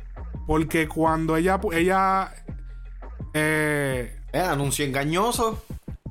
Porque 0.45 0.87
cuando 0.87 1.37
ella, 1.37 1.59
ella 1.71 2.31
eh, 3.33 4.19
Eh, 4.33 4.39
anuncio 4.39 4.83
engañoso. 4.83 5.63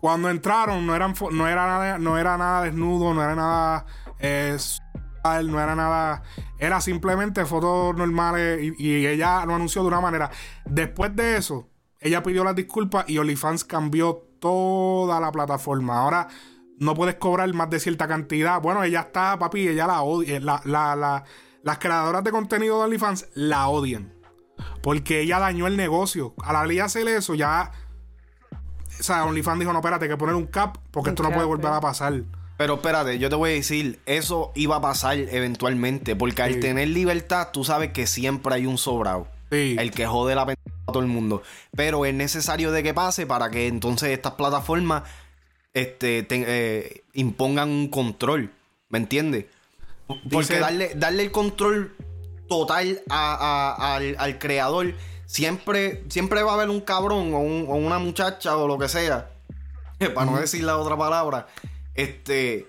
Cuando 0.03 0.29
entraron 0.31 0.85
no 0.85 0.97
eran 0.97 1.15
no 1.31 1.47
era 1.47 1.65
nada, 1.65 1.97
no 1.99 2.19
era 2.19 2.37
nada 2.37 2.62
desnudo, 2.62 3.15
no 3.15 3.23
era 3.23 3.37
nada 3.37 3.87
eh, 4.19 4.57
no 5.45 5.61
era 5.61 5.77
nada, 5.77 6.25
era 6.59 6.81
simplemente 6.81 7.45
fotos 7.47 7.95
normales 7.97 8.75
y, 8.77 9.07
ella 9.07 9.47
lo 9.47 9.55
anunció 9.55 9.83
de 9.83 9.88
una 9.88 10.01
manera. 10.01 10.29
Después 10.65 11.15
de 11.15 11.37
eso, 11.37 11.71
ella 12.01 12.21
pidió 12.25 12.43
las 12.43 12.57
disculpas 12.57 13.09
y 13.09 13.19
OnlyFans 13.19 13.62
cambió 13.65 14.27
toda 14.41 15.21
la 15.21 15.31
plataforma. 15.31 16.01
Ahora 16.01 16.27
no 16.81 16.95
puedes 16.95 17.15
cobrar 17.15 17.55
más 17.55 17.71
de 17.71 17.79
cierta 17.79 18.09
cantidad. 18.09 18.61
Bueno, 18.61 18.83
ella 18.83 19.03
está, 19.03 19.38
papi, 19.38 19.69
ella 19.69 19.87
la 19.87 20.03
odia. 20.03 20.41
La, 20.41 20.61
la- 20.65 20.97
la- 20.97 21.25
las 21.62 21.79
creadoras 21.79 22.25
de 22.25 22.33
contenido 22.33 22.79
de 22.79 22.85
OnlyFans 22.87 23.29
la 23.35 23.69
odian. 23.69 24.12
Porque 24.83 25.21
ella 25.21 25.38
dañó 25.38 25.69
el 25.69 25.77
negocio. 25.77 26.35
A 26.43 26.53
la 26.53 26.67
ley 26.67 26.81
hacer 26.81 27.07
eso, 27.07 27.37
ya 27.37 27.71
o 29.03 29.05
sea, 29.05 29.25
OnlyFans 29.25 29.59
dijo, 29.59 29.73
no, 29.73 29.81
espérate, 29.81 30.05
hay 30.05 30.11
que 30.12 30.17
poner 30.17 30.35
un 30.37 30.47
cap 30.47 30.79
porque 30.93 31.11
Un 31.11 31.15
esto 31.15 31.23
no 31.25 31.33
puede 31.33 31.47
volver 31.47 31.73
eh. 31.73 31.75
a 31.75 31.81
pasar. 31.81 32.23
Pero 32.57 32.75
espérate, 32.75 33.19
yo 33.19 33.29
te 33.29 33.35
voy 33.35 33.51
a 33.51 33.55
decir, 33.55 33.99
eso 34.07 34.53
iba 34.55 34.77
a 34.77 34.81
pasar 34.81 35.19
eventualmente. 35.19 36.15
Porque 36.15 36.43
al 36.43 36.55
Sí. 36.55 36.61
tener 36.61 36.88
libertad, 36.88 37.49
tú 37.53 37.65
sabes 37.65 37.91
que 37.93 38.07
siempre 38.07 38.55
hay 38.55 38.67
un 38.67 38.79
sobrado. 38.79 39.27
Sí. 39.51 39.75
El 39.79 39.91
que 39.91 40.07
jode 40.07 40.35
la 40.37 40.47
pendeja 40.47 40.77
a 40.87 40.93
todo 40.93 41.03
el 41.03 41.09
mundo. 41.09 41.43
Pero 41.77 42.05
es 42.07 42.15
necesario 42.15 42.71
de 42.71 42.83
que 42.85 42.95
pase 42.95 43.27
para 43.27 43.51
que 43.51 43.67
entonces 43.67 44.11
estas 44.11 44.35
plataformas 44.35 45.03
este, 45.75 46.23
te- 46.23 46.45
eh, 46.47 47.03
impongan 47.15 47.69
un 47.71 47.88
control. 47.88 48.51
¿Me 48.91 48.99
entiendes? 48.99 49.47
Porque 50.07 50.21
Dice- 50.55 50.59
darle, 50.61 50.93
darle 50.95 51.25
el 51.25 51.33
control 51.33 51.97
total 52.49 53.01
a- 53.09 53.75
a- 53.79 53.95
al, 53.97 54.15
al 54.19 54.38
creador, 54.38 54.95
siempre, 55.33 56.05
siempre 56.09 56.42
va 56.42 56.53
a 56.53 56.55
haber 56.55 56.68
un 56.71 56.81
cabrón 56.83 57.33
o, 57.35 57.38
un- 57.40 57.66
o 57.68 57.75
una 57.75 57.99
muchacha 57.99 58.57
o 58.57 58.68
lo 58.68 58.79
que 58.79 58.88
sea, 58.88 59.31
para 60.14 60.31
no 60.31 60.38
decir 60.38 60.62
la 60.64 60.77
otra 60.77 60.97
palabra, 60.97 61.47
este, 61.95 62.66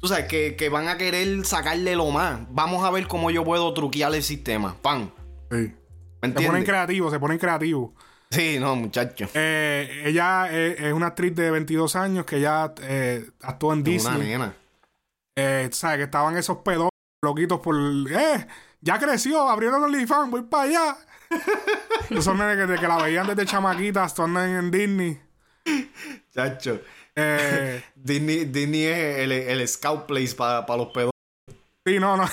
tú 0.00 0.06
sabes, 0.08 0.26
que, 0.26 0.54
que 0.56 0.68
van 0.68 0.88
a 0.88 0.96
querer 0.96 1.44
sacarle 1.44 1.96
lo 1.96 2.10
más. 2.10 2.40
Vamos 2.50 2.84
a 2.84 2.90
ver 2.90 3.06
cómo 3.08 3.30
yo 3.30 3.44
puedo 3.44 3.72
truquear 3.74 4.14
el 4.14 4.22
sistema. 4.22 4.76
Pan. 4.80 5.12
Sí. 5.50 5.72
¿Me 6.22 6.28
Se 6.32 6.46
ponen 6.46 6.64
creativos, 6.64 7.12
se 7.12 7.18
ponen 7.20 7.38
creativos. 7.38 7.90
Sí, 8.30 8.58
no, 8.58 8.74
muchacho. 8.76 9.26
Eh, 9.34 10.02
ella 10.06 10.48
es 10.50 10.92
una 10.92 11.08
actriz 11.08 11.34
de 11.34 11.50
22 11.50 11.94
años 11.96 12.24
que 12.24 12.40
ya 12.40 12.72
eh, 12.82 13.24
actuó 13.42 13.72
en 13.72 13.80
Una 13.80 13.88
Disney. 13.90 14.18
nena. 14.30 14.54
Eh, 15.36 15.68
¿Sabes? 15.72 15.98
Que 15.98 16.02
estaban 16.04 16.36
esos 16.36 16.58
pedos 16.58 16.88
loquitos 17.22 17.60
por... 17.60 17.76
¡Eh! 17.76 18.46
Ya 18.80 18.98
creció, 18.98 19.48
abrieron 19.48 19.82
OnlyFans, 19.84 20.30
voy 20.30 20.42
para 20.42 20.62
allá. 20.64 20.96
Esos 22.10 22.36
nenes 22.36 22.66
que, 22.66 22.80
que 22.80 22.88
la 22.88 23.02
veían 23.02 23.26
desde 23.26 23.46
chamaquitas, 23.46 24.12
están 24.12 24.36
en 24.36 24.70
Disney. 24.70 25.20
Chacho. 26.32 26.80
Eh, 27.14 27.82
Disney, 27.96 28.44
Disney 28.44 28.84
es 28.84 29.18
el, 29.18 29.32
el 29.32 29.68
scout 29.68 30.06
place 30.06 30.34
para 30.34 30.76
los 30.76 30.88
pedos. 30.88 31.10
sí, 31.84 31.98
no, 31.98 32.16
no. 32.16 32.28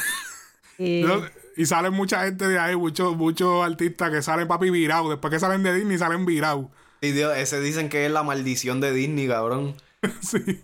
Y 1.56 1.68
salen 1.68 1.94
mucha 1.94 2.24
gente 2.24 2.48
de 2.48 2.58
ahí, 2.58 2.76
muchos 2.76 3.16
muchos 3.16 3.64
artistas 3.64 4.10
que 4.10 4.24
salen 4.24 4.48
papi 4.48 4.72
virados. 4.72 5.10
Después 5.10 5.32
que 5.32 5.40
salen 5.40 5.62
de 5.62 5.74
Disney, 5.74 6.00
salen 6.00 6.26
virados. 6.26 6.66
Y 7.00 7.12
Dios, 7.12 7.38
ese 7.38 7.60
dicen 7.62 7.90
que 7.90 8.08
es 8.08 8.12
la 8.12 8.24
maldición 8.24 8.82
de 8.82 8.92
Disney, 8.92 9.28
cabrón. 9.28 9.76
sí. 10.22 10.64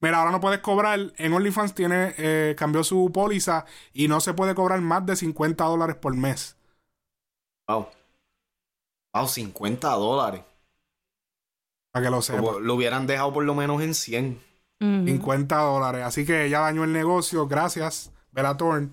Mira, 0.00 0.18
ahora 0.18 0.30
no 0.30 0.40
puedes 0.40 0.60
cobrar. 0.60 0.98
En 1.16 1.32
OnlyFans 1.32 1.74
tiene, 1.74 2.14
eh, 2.16 2.54
cambió 2.56 2.82
su 2.84 3.10
póliza 3.12 3.66
y 3.92 4.08
no 4.08 4.20
se 4.20 4.32
puede 4.34 4.54
cobrar 4.54 4.80
más 4.80 5.04
de 5.06 5.14
50 5.16 5.64
dólares 5.64 5.96
por 5.96 6.14
mes. 6.14 6.56
Wow. 7.68 7.88
Wow, 9.14 9.28
50 9.28 9.88
dólares. 9.90 10.42
Para 11.92 12.06
que 12.06 12.10
lo 12.10 12.22
sepa. 12.22 12.40
Como 12.40 12.60
Lo 12.60 12.74
hubieran 12.74 13.06
dejado 13.06 13.32
por 13.32 13.44
lo 13.44 13.54
menos 13.54 13.82
en 13.82 13.94
100. 13.94 14.40
Ujú. 14.80 15.06
50 15.06 15.56
dólares. 15.58 16.02
Así 16.04 16.24
que 16.24 16.46
ella 16.46 16.60
dañó 16.60 16.84
el 16.84 16.92
negocio. 16.92 17.46
Gracias, 17.46 18.10
Bella 18.32 18.56
Thorne. 18.56 18.90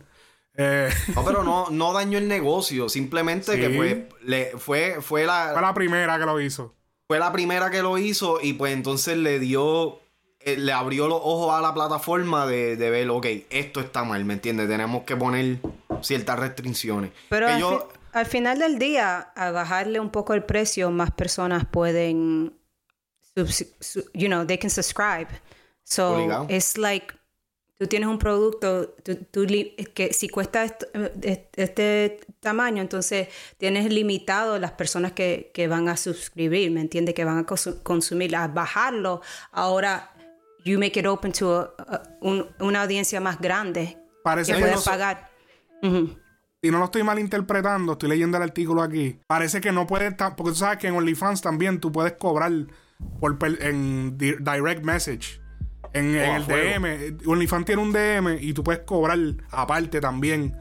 Eh, 0.55 0.89
No, 1.15 1.23
pero 1.23 1.43
no, 1.43 1.69
no 1.69 1.93
dañó 1.93 2.17
el 2.17 2.27
negocio. 2.27 2.89
Simplemente 2.89 3.53
Sí. 3.53 3.59
que 3.61 3.69
pues 3.69 3.97
le, 4.23 4.57
fue, 4.57 4.97
fue, 5.01 5.25
la, 5.25 5.51
fue 5.53 5.61
la 5.61 5.73
primera 5.73 6.17
que 6.19 6.25
lo 6.25 6.41
hizo. 6.41 6.73
fue 7.07 7.19
la 7.19 7.31
primera 7.31 7.69
que 7.69 7.81
lo 7.81 7.97
hizo 7.97 8.39
y 8.41 8.53
pues 8.53 8.73
entonces 8.73 9.15
le 9.17 9.39
dio, 9.39 9.99
le 10.55 10.71
abrió 10.71 11.07
los 11.07 11.19
ojos 11.21 11.53
a 11.53 11.61
la 11.61 11.73
plataforma 11.73 12.45
de, 12.47 12.77
de 12.77 12.89
ver, 12.89 13.09
ok, 13.09 13.25
esto 13.49 13.81
está 13.81 14.03
mal, 14.05 14.23
¿me 14.23 14.35
entiendes? 14.35 14.69
Tenemos 14.69 15.03
que 15.03 15.17
poner 15.17 15.57
ciertas 16.01 16.39
restricciones. 16.39 17.11
Pero 17.29 17.47
al, 17.47 17.59
yo- 17.59 17.89
fi- 17.91 17.97
al 18.13 18.25
final 18.25 18.59
del 18.59 18.79
día, 18.79 19.31
a 19.35 19.51
bajarle 19.51 19.99
un 19.99 20.09
poco 20.11 20.33
el 20.33 20.43
precio, 20.43 20.89
más 20.91 21.11
personas 21.11 21.65
pueden, 21.65 22.53
you 24.13 24.27
know, 24.27 24.45
they 24.45 24.57
can 24.57 24.69
subscribe. 24.69 25.27
So 25.83 26.15
Obligado. 26.15 26.47
it's 26.49 26.77
like, 26.77 27.13
tú 27.77 27.87
tienes 27.87 28.09
un 28.09 28.17
producto 28.17 28.89
tú, 29.03 29.15
tú 29.31 29.45
que 29.93 30.11
si 30.13 30.27
cuesta 30.29 30.65
eh, 30.65 31.49
este 31.55 32.19
tamaño, 32.39 32.81
entonces 32.81 33.27
tienes 33.57 33.91
limitado 33.91 34.57
las 34.59 34.71
personas 34.71 35.11
que, 35.13 35.51
que 35.53 35.67
van 35.67 35.87
a 35.87 35.95
suscribir, 35.97 36.71
¿me 36.71 36.81
entiendes? 36.81 37.13
Que 37.15 37.23
van 37.25 37.37
a 37.37 37.45
consu- 37.45 37.81
consumir. 37.83 38.35
A 38.35 38.47
bajarlo, 38.47 39.21
ahora 39.51 40.11
you 40.67 40.77
make 40.79 40.99
it 40.99 41.05
open 41.05 41.31
to 41.33 41.55
a- 41.55 41.73
a- 41.77 42.03
un- 42.21 42.45
una 42.59 42.83
audiencia 42.83 43.19
más 43.21 43.39
grande. 43.39 43.97
Parece 44.23 44.53
que 44.53 44.59
puedes 44.59 44.83
pagar. 44.83 45.29
Si 46.61 46.71
no 46.71 46.79
lo 46.79 46.85
estoy 46.85 47.03
malinterpretando, 47.03 47.93
estoy 47.93 48.09
leyendo 48.09 48.37
el 48.37 48.43
artículo 48.43 48.81
aquí. 48.81 49.19
Parece 49.27 49.61
que 49.61 49.71
no 49.71 49.85
puedes, 49.87 50.13
porque 50.15 50.51
tú 50.51 50.55
sabes 50.55 50.79
que 50.79 50.87
en 50.87 50.95
OnlyFans 50.95 51.41
también 51.41 51.79
tú 51.79 51.91
puedes 51.91 52.13
cobrar 52.13 52.51
por 53.19 53.37
en 53.61 54.17
direct 54.17 54.83
message. 54.83 55.39
En, 55.93 56.17
oh, 56.17 56.35
el 56.35 56.45
DM, 56.47 57.17
OnlyFans 57.27 57.65
tiene 57.65 57.81
un 57.81 57.93
DM 57.93 58.37
y 58.41 58.53
tú 58.53 58.63
puedes 58.63 58.81
cobrar 58.81 59.17
aparte 59.51 60.01
también 60.01 60.55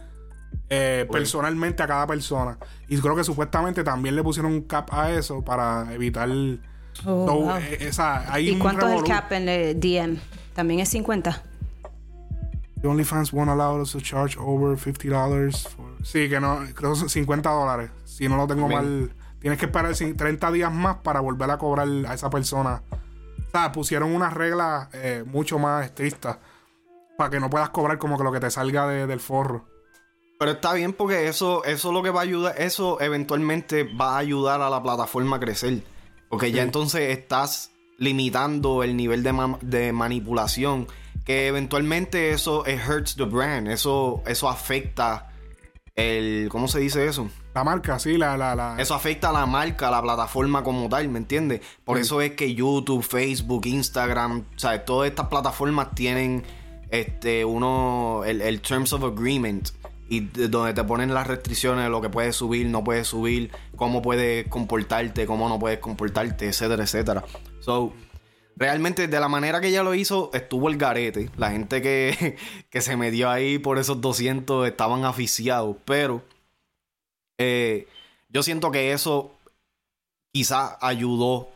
eh, 0.69 1.07
personalmente 1.11 1.83
a 1.83 1.87
cada 1.87 2.07
persona. 2.07 2.59
Y 2.89 2.99
creo 2.99 3.17
que 3.17 3.25
supuestamente 3.25 3.83
también 3.83 4.17
le 4.17 4.23
pusieron 4.23 4.53
un 4.53 4.63
cap 4.63 4.89
a 4.93 5.13
eso 5.13 5.43
para 5.45 5.93
evitar. 5.95 6.29
Oh, 7.05 7.57
eh, 7.59 7.91
¿Y 8.41 8.59
cuánto 8.59 8.89
es 8.89 8.95
el 8.95 9.05
cap 9.05 9.33
en 9.33 9.49
el 9.49 9.81
DM? 9.81 10.19
¿También 10.55 10.81
es 10.81 10.89
50? 10.91 11.43
The 12.81 12.89
OnlyFans 12.89 13.33
won't 13.33 13.51
allow 13.51 13.81
us 13.81 13.93
to 13.93 14.01
charge 14.01 14.37
over 14.39 14.77
$50 14.77 15.69
Sí, 16.03 16.29
que 16.29 16.39
no, 16.39 16.61
creo 16.75 16.93
que 16.93 16.99
son 17.01 17.09
50 17.09 17.51
dólares. 17.51 17.91
Si 18.05 18.29
no 18.29 18.37
lo 18.37 18.47
tengo 18.47 18.69
mal, 18.69 19.11
tienes 19.41 19.59
que 19.59 19.67
esperar 19.67 19.95
30 19.95 20.53
días 20.53 20.73
más 20.73 20.99
para 20.99 21.21
volver 21.21 21.51
a 21.51 21.59
cobrar 21.59 21.89
a 22.07 22.15
esa 22.15 22.31
persona. 22.31 22.83
O 22.91 23.51
sea, 23.51 23.73
pusieron 23.73 24.15
unas 24.15 24.33
reglas 24.33 24.89
eh, 24.93 25.25
mucho 25.27 25.59
más 25.59 25.85
estrictas 25.85 26.39
para 27.19 27.31
que 27.31 27.41
no 27.41 27.51
puedas 27.51 27.71
cobrar 27.71 27.99
como 27.99 28.17
que 28.17 28.25
lo 28.25 28.31
que 28.31 28.41
te 28.41 28.51
salga 28.51 28.87
del 28.87 29.21
forro. 29.21 29.67
Pero 30.39 30.53
está 30.53 30.75
bien 30.75 30.93
porque 30.93 31.29
eso, 31.29 31.65
eso 31.65 31.93
lo 31.93 32.03
que 32.03 32.11
va 32.11 32.21
a 32.21 32.25
ayudar, 32.25 32.55
eso 32.59 33.01
eventualmente 33.01 33.85
va 33.85 34.15
a 34.15 34.19
ayudar 34.19 34.61
a 34.61 34.69
la 34.69 34.83
plataforma 34.83 35.37
a 35.37 35.41
crecer. 35.41 35.83
Porque 36.29 36.53
ya 36.53 36.63
entonces 36.63 37.17
estás 37.17 37.71
limitando 37.99 38.83
el 38.83 38.97
nivel 38.97 39.23
de, 39.23 39.57
de 39.63 39.93
manipulación. 39.93 40.87
Que 41.25 41.49
eventualmente 41.49 42.31
eso 42.31 42.65
hurts 42.89 43.17
the 43.17 43.25
brand. 43.25 43.69
Eso, 43.69 44.23
eso 44.27 44.49
afecta 44.49 45.33
el. 45.95 46.49
¿Cómo 46.51 46.69
se 46.69 46.79
dice 46.79 47.07
eso? 47.07 47.29
La 47.55 47.65
marca, 47.65 47.99
sí, 47.99 48.19
la, 48.19 48.37
la, 48.37 48.55
la... 48.55 48.77
Eso 48.79 48.95
afecta 48.95 49.31
a 49.31 49.33
la 49.33 49.47
marca, 49.47 49.89
a 49.89 49.91
la 49.91 50.03
plataforma 50.03 50.63
como 50.63 50.91
tal, 50.91 51.09
¿me 51.09 51.19
entiendes? 51.19 51.63
Por 51.85 51.97
eso 51.97 52.21
es 52.21 52.33
que 52.33 52.55
YouTube, 52.55 53.03
Facebook, 53.03 53.65
Instagram, 53.65 54.45
o 54.55 54.59
sea, 54.59 54.85
todas 54.85 55.09
estas 55.09 55.29
plataformas 55.29 55.95
tienen 55.95 56.45
este 56.91 57.47
uno 57.47 58.25
el, 58.27 58.43
el 58.43 58.61
Terms 58.61 58.93
of 58.93 59.05
Agreement 59.05 59.71
y 60.09 60.21
donde 60.21 60.73
te 60.73 60.85
ponen 60.85 61.13
las 61.13 61.27
restricciones 61.27 61.85
de 61.85 61.91
lo 61.91 62.01
que 62.01 62.09
puedes 62.09 62.37
subir, 62.37 62.67
no 62.67 62.85
puedes 62.85 63.09
subir, 63.09 63.51
cómo 63.75 64.03
puedes 64.03 64.47
comportarte, 64.49 65.27
cómo 65.27 65.49
no 65.49 65.59
puedes 65.59 65.81
comportarte, 65.81 66.49
etcétera, 66.49 66.85
etcétera. 66.85 67.25
So, 67.61 67.93
realmente 68.55 69.09
de 69.09 69.21
la 69.21 69.29
manera 69.29 69.61
que 69.61 69.69
ella 69.69 69.83
lo 69.83 69.95
hizo, 69.95 70.31
estuvo 70.33 70.69
el 70.69 70.77
garete. 70.77 71.31
La 71.37 71.51
gente 71.51 71.83
que, 71.83 72.37
que 72.71 72.81
se 72.81 72.97
metió 72.97 73.31
ahí 73.31 73.59
por 73.59 73.79
esos 73.79 74.01
200 74.01 74.69
estaban 74.69 75.05
aficiados, 75.05 75.77
pero 75.85 76.23
eh, 77.39 77.89
yo 78.29 78.43
siento 78.43 78.71
que 78.71 78.93
eso 78.93 79.33
quizás 80.33 80.77
ayudó 80.81 81.51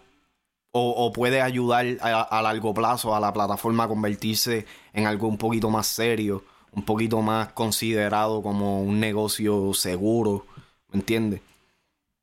o, 0.72 1.10
puede 1.12 1.42
ayudar 1.42 1.84
a, 2.00 2.22
a 2.22 2.42
largo 2.42 2.72
plazo 2.72 3.14
a 3.14 3.18
la 3.18 3.32
plataforma 3.32 3.84
a 3.84 3.88
convertirse 3.88 4.66
en 4.92 5.04
algo 5.04 5.26
un 5.26 5.36
poquito 5.36 5.68
más 5.68 5.88
serio 5.88 6.44
un 6.72 6.84
poquito 6.84 7.20
más 7.22 7.52
considerado 7.52 8.42
como 8.42 8.82
un 8.82 9.00
negocio 9.00 9.74
seguro, 9.74 10.46
¿me 10.90 11.00
entiendes? 11.00 11.40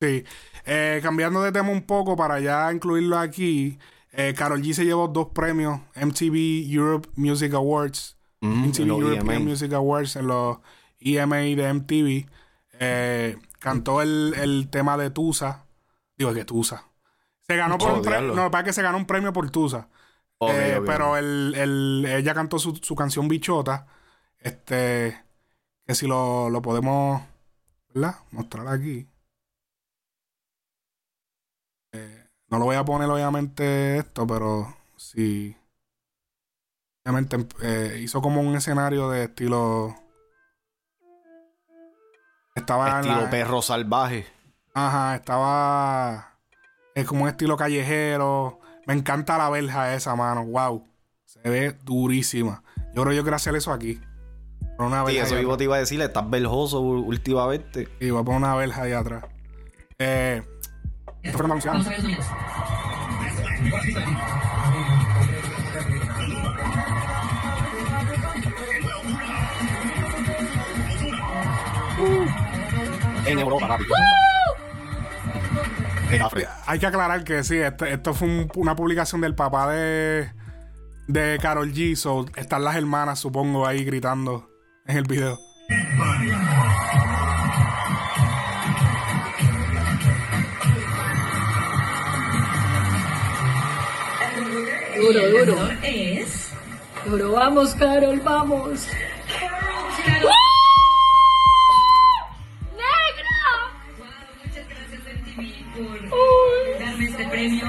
Sí. 0.02 0.24
Eh, 0.66 1.00
cambiando 1.02 1.42
de 1.42 1.52
tema 1.52 1.70
un 1.70 1.82
poco 1.82 2.16
para 2.16 2.40
ya 2.40 2.72
incluirlo 2.72 3.18
aquí, 3.18 3.80
eh, 4.12 4.34
Carol 4.36 4.62
G 4.62 4.74
se 4.74 4.86
llevó 4.86 5.08
dos 5.08 5.30
premios 5.30 5.80
MTV 5.96 6.70
Europe 6.70 7.10
Music 7.16 7.54
Awards. 7.54 8.16
MTV 8.42 8.88
Europe 8.88 9.36
e 9.36 9.40
Music 9.40 9.74
Awards 9.74 10.16
en 10.16 10.28
los 10.28 10.58
EMA 11.00 11.38
de 11.38 11.74
MTV. 11.74 12.30
Eh, 12.80 13.38
cantó 13.60 14.02
el, 14.02 14.68
tema 14.70 14.98
de 14.98 15.10
Tusa. 15.10 15.66
Digo 16.18 16.34
que 16.34 16.46
Tusa. 16.46 16.84
Se 17.42 17.56
ganó 17.56 17.78
por 17.78 17.94
un 17.94 18.02
premio. 18.02 18.36
No, 18.36 18.52
para 18.52 18.64
que 18.64 18.74
se 18.74 18.82
ganó 18.82 18.98
un 18.98 19.06
premio 19.06 19.34
por 19.34 19.50
Tusa. 19.50 19.90
Pero 20.40 21.18
el, 21.18 22.06
ella 22.08 22.34
cantó 22.36 22.60
su, 22.60 22.76
su 22.76 22.96
canción 22.96 23.28
Bichota. 23.28 23.88
Este, 24.40 25.24
que 25.86 25.96
si 25.96 26.08
lo, 26.08 26.50
lo 26.50 26.62
podemos, 26.62 27.22
¿verdad? 27.94 28.16
Mostrar 28.32 28.68
aquí. 28.68 29.08
Eh, 31.94 32.28
no 32.50 32.60
lo 32.60 32.66
voy 32.66 32.76
a 32.76 32.86
poner 32.86 33.10
obviamente 33.10 33.98
esto, 33.98 34.28
pero 34.28 34.76
sí. 34.96 35.56
Obviamente 37.04 37.48
eh, 37.62 38.00
hizo 38.02 38.22
como 38.22 38.42
un 38.42 38.56
escenario 38.56 39.10
de 39.10 39.24
estilo. 39.26 39.96
Estaba 42.56 43.00
estilo 43.00 43.30
perro 43.30 43.62
salvaje. 43.62 44.28
Ajá, 44.74 45.16
estaba. 45.16 46.40
Es 46.96 47.06
como 47.06 47.24
un 47.24 47.30
estilo 47.30 47.56
callejero. 47.56 48.60
Me 48.86 48.94
encanta 48.94 49.38
la 49.38 49.50
verja 49.50 49.94
esa, 49.94 50.16
mano. 50.16 50.46
Wow. 50.46 50.88
Se 51.26 51.42
ve 51.42 51.78
durísima. 51.84 52.64
Yo 52.94 53.04
creo 53.04 53.10
que 53.10 53.16
yo 53.16 53.22
quiero 53.24 53.36
hacer 53.36 53.56
eso 53.56 53.72
aquí. 53.72 54.02
Una 54.80 55.06
sí, 55.08 55.18
eso 55.18 55.36
mismo 55.36 55.58
te 55.58 55.64
iba 55.64 55.76
a 55.76 55.80
decir, 55.80 56.00
estás 56.02 56.30
verjoso 56.30 56.82
últimamente. 56.82 57.90
Y 58.00 58.12
voy 58.12 58.22
a 58.22 58.24
poner 58.24 58.42
una 58.42 58.56
verja 58.56 58.84
ahí 58.84 58.92
atrás. 58.92 59.26
Eh, 59.98 60.44
esto 61.24 61.38
fue 61.38 61.48
una 61.48 61.56
En 73.26 73.40
Europa, 73.40 73.68
rápido. 73.68 73.96
Hay 76.68 76.80
que 76.80 76.86
aclarar 76.86 77.24
que 77.24 77.44
sí, 77.44 77.58
este, 77.58 77.94
esto 77.94 78.14
fue 78.14 78.48
una 78.56 78.76
publicación 78.76 79.22
del 79.22 79.34
papá 79.34 79.72
de, 79.72 80.32
de 81.08 81.40
Carol 81.42 81.74
G. 81.74 81.96
So, 81.96 82.28
están 82.36 82.64
las 82.64 82.76
hermanas, 82.76 83.20
supongo, 83.20 83.66
ahí 83.66 83.84
gritando 83.84 84.57
en 84.88 84.98
el 84.98 85.04
video. 85.04 85.40
Duro, 94.96 95.46
duro. 95.46 95.70
Es. 95.84 96.52
Duro, 97.06 97.32
vamos, 97.32 97.76
Carol, 97.76 98.20
vamos. 98.22 98.88
¡Negra! 100.08 100.32
Muchas 104.44 104.68
gracias, 104.68 105.02
MTV, 105.22 106.10
por 106.10 106.80
darme 106.80 107.06
este 107.06 107.28
premio. 107.28 107.66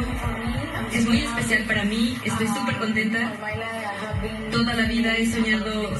Es 0.92 1.06
muy 1.06 1.18
especial 1.18 1.64
para 1.64 1.84
mí. 1.84 2.16
Estoy 2.24 2.48
súper 2.48 2.78
contenta. 2.78 3.32
Toda 4.50 4.74
la 4.74 4.88
vida 4.88 5.16
he 5.16 5.26
soñado 5.26 5.90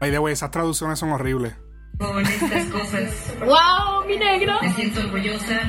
Ay, 0.00 0.10
de 0.12 0.18
wey, 0.18 0.32
esas 0.32 0.50
traducciones 0.50 0.98
son 0.98 1.10
horribles. 1.10 1.54
Con 1.98 2.24
estas 2.24 2.64
cosas. 2.66 3.34
¡Wow, 3.40 4.04
mi 4.06 4.16
negra! 4.16 4.58
Me 4.62 4.72
siento 4.74 5.00
orgullosa 5.00 5.60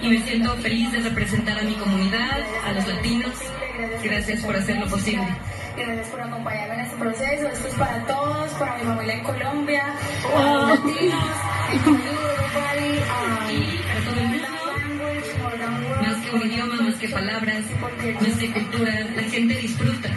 y 0.00 0.08
me 0.08 0.22
siento 0.22 0.54
feliz 0.58 0.92
de 0.92 1.00
representar 1.00 1.58
a 1.58 1.62
mi 1.62 1.74
comunidad, 1.74 2.38
a 2.64 2.72
los 2.72 2.86
latinos. 2.86 3.32
Gracias 4.04 4.44
por 4.44 4.54
hacerlo 4.54 4.86
posible. 4.86 5.26
Gracias 5.76 6.06
por 6.08 6.20
acompañarme 6.20 6.74
en 6.74 6.80
este 6.82 6.96
proceso. 6.96 7.48
Esto 7.48 7.66
es 7.68 7.74
para 7.74 8.06
todos, 8.06 8.52
para 8.52 8.76
mi 8.78 8.84
familia 8.84 9.14
en 9.14 9.24
Colombia, 9.24 9.94
para 10.32 10.52
los 10.52 10.68
latinos, 10.68 11.24
y 11.74 11.78
para 11.78 11.98
todo 14.04 14.20
el 14.20 14.26
mundo. 14.28 14.46
Más 16.02 16.16
que 16.24 16.36
un 16.36 16.42
idioma, 16.42 16.76
más 16.82 16.94
que 16.94 17.08
palabras, 17.08 17.64
más 18.20 18.38
que 18.38 18.52
cultura, 18.52 18.92
la 19.16 19.22
gente 19.24 19.54
disfruta. 19.56 20.08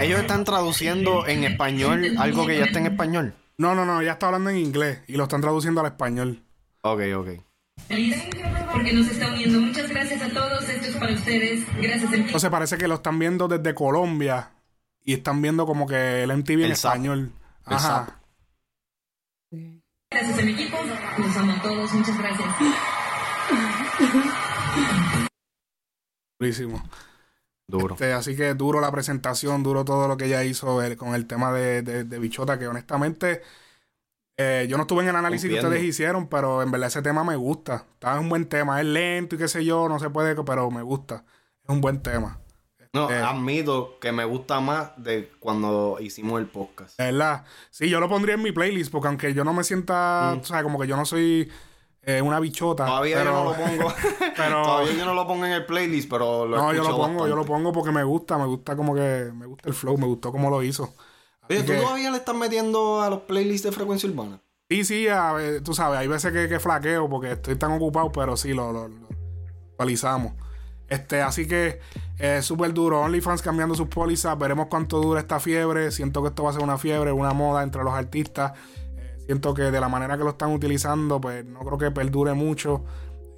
Ellos 0.00 0.20
están 0.20 0.44
traduciendo 0.44 1.26
en 1.26 1.44
español 1.44 2.14
algo 2.18 2.46
que 2.46 2.58
ya 2.58 2.64
está 2.64 2.78
en 2.78 2.86
español. 2.86 3.34
No, 3.58 3.74
no, 3.74 3.84
no, 3.84 4.02
ya 4.02 4.12
está 4.12 4.26
hablando 4.26 4.50
en 4.50 4.56
inglés 4.56 5.00
y 5.06 5.16
lo 5.16 5.24
están 5.24 5.40
traduciendo 5.40 5.80
al 5.80 5.86
español. 5.88 6.42
Ok, 6.82 7.02
ok. 7.14 7.28
Feliz 7.88 8.16
porque 8.72 8.92
nos 8.92 9.08
está 9.08 9.28
uniendo. 9.28 9.60
Muchas 9.60 9.88
gracias 9.90 10.22
a 10.22 10.30
todos. 10.30 10.68
Esto 10.68 10.88
es 10.88 10.96
para 10.96 11.12
ustedes. 11.12 11.66
Gracias. 11.76 12.12
Entonces 12.12 12.50
parece 12.50 12.78
que 12.78 12.88
lo 12.88 12.94
están 12.94 13.18
viendo 13.18 13.48
desde 13.48 13.74
Colombia 13.74 14.50
y 15.04 15.14
están 15.14 15.42
viendo 15.42 15.66
como 15.66 15.86
que 15.86 16.22
el 16.22 16.36
MTV 16.36 16.64
en 16.64 16.72
español. 16.72 17.32
Ajá. 17.64 18.20
Gracias 20.10 20.38
a 20.38 20.42
mi 20.42 20.52
equipo. 20.52 20.78
Los 21.18 21.36
amo 21.36 21.52
a 21.52 21.62
todos. 21.62 21.92
Muchas 21.92 22.18
gracias. 22.18 22.54
Buenísimo. 26.38 26.82
Duro. 27.70 27.94
Este, 27.94 28.12
así 28.12 28.36
que 28.36 28.54
duro 28.54 28.80
la 28.80 28.90
presentación, 28.90 29.62
duro 29.62 29.84
todo 29.84 30.08
lo 30.08 30.16
que 30.16 30.26
ella 30.26 30.44
hizo 30.44 30.80
con 30.96 31.14
el 31.14 31.26
tema 31.26 31.52
de, 31.52 31.82
de, 31.82 32.18
Bichota, 32.18 32.58
que 32.58 32.66
honestamente 32.66 33.42
eh, 34.36 34.66
yo 34.68 34.76
no 34.76 34.82
estuve 34.84 35.02
en 35.02 35.10
el 35.10 35.16
análisis 35.16 35.50
que 35.50 35.56
ustedes 35.56 35.82
hicieron, 35.82 36.28
pero 36.28 36.62
en 36.62 36.70
verdad 36.70 36.88
ese 36.88 37.02
tema 37.02 37.24
me 37.24 37.36
gusta. 37.36 37.86
Está 37.94 38.18
un 38.18 38.28
buen 38.28 38.46
tema, 38.46 38.80
es 38.80 38.86
lento 38.86 39.36
y 39.36 39.38
qué 39.38 39.48
sé 39.48 39.64
yo, 39.64 39.88
no 39.88 39.98
se 39.98 40.10
puede, 40.10 40.34
pero 40.42 40.70
me 40.70 40.82
gusta. 40.82 41.24
Es 41.62 41.70
un 41.70 41.80
buen 41.80 42.02
tema. 42.02 42.40
No, 42.92 43.08
Eh, 43.08 43.18
admito 43.18 43.98
que 44.00 44.10
me 44.10 44.24
gusta 44.24 44.58
más 44.58 44.92
de 44.96 45.30
cuando 45.38 45.98
hicimos 46.00 46.40
el 46.40 46.46
podcast. 46.46 46.98
verdad. 46.98 47.44
Sí, 47.70 47.88
yo 47.88 48.00
lo 48.00 48.08
pondría 48.08 48.34
en 48.34 48.42
mi 48.42 48.50
playlist, 48.50 48.90
porque 48.90 49.08
aunque 49.08 49.32
yo 49.32 49.44
no 49.44 49.52
me 49.52 49.62
sienta, 49.62 50.36
o 50.40 50.44
sea, 50.44 50.62
como 50.64 50.80
que 50.80 50.88
yo 50.88 50.96
no 50.96 51.04
soy 51.04 51.48
eh, 52.02 52.22
una 52.22 52.40
bichota. 52.40 52.86
Todavía 52.86 53.16
pero, 53.18 53.30
yo 53.30 53.36
no 53.36 53.44
lo 53.44 53.56
pongo. 53.56 53.94
pero- 54.36 54.62
Todavía 54.62 54.92
yo 54.94 55.04
no 55.04 55.14
lo 55.14 55.26
pongo 55.26 55.46
en 55.46 55.52
el 55.52 55.66
playlist, 55.66 56.08
pero 56.10 56.46
lo 56.46 56.56
No, 56.56 56.72
yo 56.72 56.82
lo 56.82 56.96
pongo, 56.96 57.28
yo 57.28 57.36
lo 57.36 57.44
pongo 57.44 57.72
porque 57.72 57.90
me 57.92 58.02
gusta, 58.04 58.38
me 58.38 58.46
gusta 58.46 58.74
como 58.76 58.94
que, 58.94 59.30
me 59.34 59.46
gusta 59.46 59.68
el 59.68 59.74
flow, 59.74 59.96
me 59.98 60.06
gustó 60.06 60.32
cómo 60.32 60.48
lo 60.50 60.62
hizo. 60.62 60.94
Oye, 61.48 61.60
¿tú 61.62 61.72
que- 61.72 61.78
todavía 61.78 62.10
le 62.10 62.16
estás 62.18 62.34
metiendo 62.34 63.02
a 63.02 63.10
los 63.10 63.20
playlists 63.20 63.64
de 63.66 63.72
frecuencia 63.72 64.08
urbana? 64.08 64.40
Sí, 64.68 64.84
sí, 64.84 65.08
a 65.08 65.32
ver, 65.32 65.62
tú 65.62 65.74
sabes, 65.74 65.98
hay 65.98 66.06
veces 66.06 66.32
que, 66.32 66.48
que 66.48 66.60
flaqueo 66.60 67.08
porque 67.08 67.32
estoy 67.32 67.56
tan 67.56 67.72
ocupado, 67.72 68.12
pero 68.12 68.36
sí, 68.36 68.54
lo, 68.54 68.72
lo, 68.72 68.86
lo 68.88 69.08
actualizamos. 69.72 70.32
Este, 70.88 71.22
así 71.22 71.46
que 71.46 71.80
eh, 72.18 72.42
súper 72.42 72.72
duro. 72.74 73.00
OnlyFans 73.02 73.42
cambiando 73.42 73.74
sus 73.76 73.86
pólizas. 73.88 74.36
Veremos 74.36 74.66
cuánto 74.68 75.00
dura 75.00 75.20
esta 75.20 75.38
fiebre. 75.38 75.90
Siento 75.92 76.20
que 76.22 76.28
esto 76.28 76.42
va 76.42 76.50
a 76.50 76.52
ser 76.52 76.62
una 76.62 76.78
fiebre, 76.78 77.12
una 77.12 77.32
moda 77.32 77.62
entre 77.62 77.84
los 77.84 77.94
artistas. 77.94 78.52
Siento 79.30 79.54
que 79.54 79.62
de 79.62 79.80
la 79.80 79.88
manera 79.88 80.18
que 80.18 80.24
lo 80.24 80.30
están 80.30 80.50
utilizando, 80.50 81.20
pues 81.20 81.44
no 81.44 81.60
creo 81.60 81.78
que 81.78 81.92
perdure 81.92 82.34
mucho. 82.34 82.84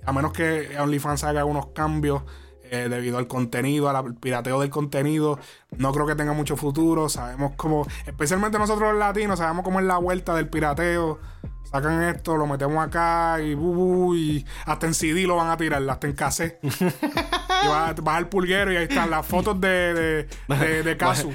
A 0.06 0.12
menos 0.14 0.32
que 0.32 0.70
OnlyFans 0.80 1.22
haga 1.24 1.44
unos 1.44 1.66
cambios 1.74 2.22
eh, 2.64 2.88
debido 2.88 3.18
al 3.18 3.26
contenido, 3.26 3.90
al 3.90 4.14
pirateo 4.14 4.58
del 4.62 4.70
contenido. 4.70 5.38
No 5.76 5.92
creo 5.92 6.06
que 6.06 6.14
tenga 6.14 6.32
mucho 6.32 6.56
futuro. 6.56 7.10
Sabemos 7.10 7.52
cómo, 7.58 7.86
especialmente 8.06 8.58
nosotros 8.58 8.92
los 8.92 8.98
latinos, 8.98 9.38
sabemos 9.38 9.64
cómo 9.64 9.80
es 9.80 9.84
la 9.84 9.98
vuelta 9.98 10.34
del 10.34 10.48
pirateo. 10.48 11.18
Sacan 11.64 12.02
esto, 12.04 12.38
lo 12.38 12.46
metemos 12.46 12.82
acá 12.82 13.42
y, 13.42 13.54
bu, 13.54 13.74
bu, 13.74 14.14
y 14.14 14.46
hasta 14.64 14.86
en 14.86 14.94
CD 14.94 15.26
lo 15.26 15.36
van 15.36 15.50
a 15.50 15.58
tirar, 15.58 15.86
hasta 15.90 16.06
en 16.06 16.14
cassette. 16.14 16.58
y 16.64 17.68
vas, 17.68 17.94
vas 17.96 18.16
al 18.16 18.30
pulguero 18.30 18.72
y 18.72 18.76
ahí 18.76 18.84
están 18.84 19.10
las 19.10 19.26
fotos 19.26 19.60
de, 19.60 19.68
de, 19.68 20.28
de, 20.56 20.82
de 20.82 20.96
Casu. 20.96 21.34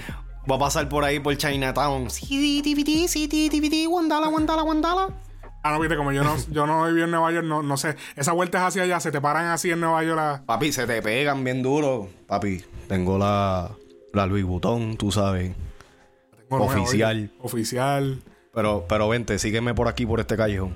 Va 0.50 0.56
a 0.56 0.60
pasar 0.60 0.88
por 0.88 1.04
ahí 1.04 1.20
por 1.20 1.36
Chinatown. 1.36 2.08
Wandala, 3.90 4.30
Wandala, 4.30 4.64
Wandala. 4.64 5.10
Ah, 5.64 5.72
no, 5.74 5.80
viste, 5.80 5.98
como 5.98 6.12
yo 6.14 6.24
no, 6.24 6.36
yo 6.52 6.66
no 6.66 6.86
viví 6.86 7.02
en 7.02 7.12
Nueva 7.12 7.32
York, 7.32 7.46
no, 7.46 7.62
no 7.62 7.76
sé. 7.76 7.96
Esa 8.16 8.32
vuelta 8.32 8.60
es 8.60 8.64
hacia 8.66 8.84
allá, 8.84 9.00
se 9.02 9.12
te 9.12 9.20
paran 9.20 9.48
así 9.48 9.70
en 9.72 9.82
Nueva 9.82 10.04
York. 10.04 10.44
Papi, 10.46 10.72
se 10.72 10.88
te 10.88 11.02
pegan 11.02 11.44
bien 11.44 11.62
duro. 11.62 12.08
Papi, 12.28 12.64
tengo 12.88 13.18
la, 13.18 13.70
la 14.14 14.26
Louis 14.28 14.46
Vuitton, 14.46 14.96
tú 14.96 15.12
sabes. 15.12 15.54
Oficial. 16.50 17.18
oye, 17.18 17.30
Oficial. 17.42 18.22
Pero, 18.54 18.86
pero 18.88 19.10
vente, 19.10 19.38
sígueme 19.40 19.74
por 19.74 19.88
aquí, 19.90 20.06
por 20.06 20.20
este 20.22 20.38
callejón. 20.38 20.76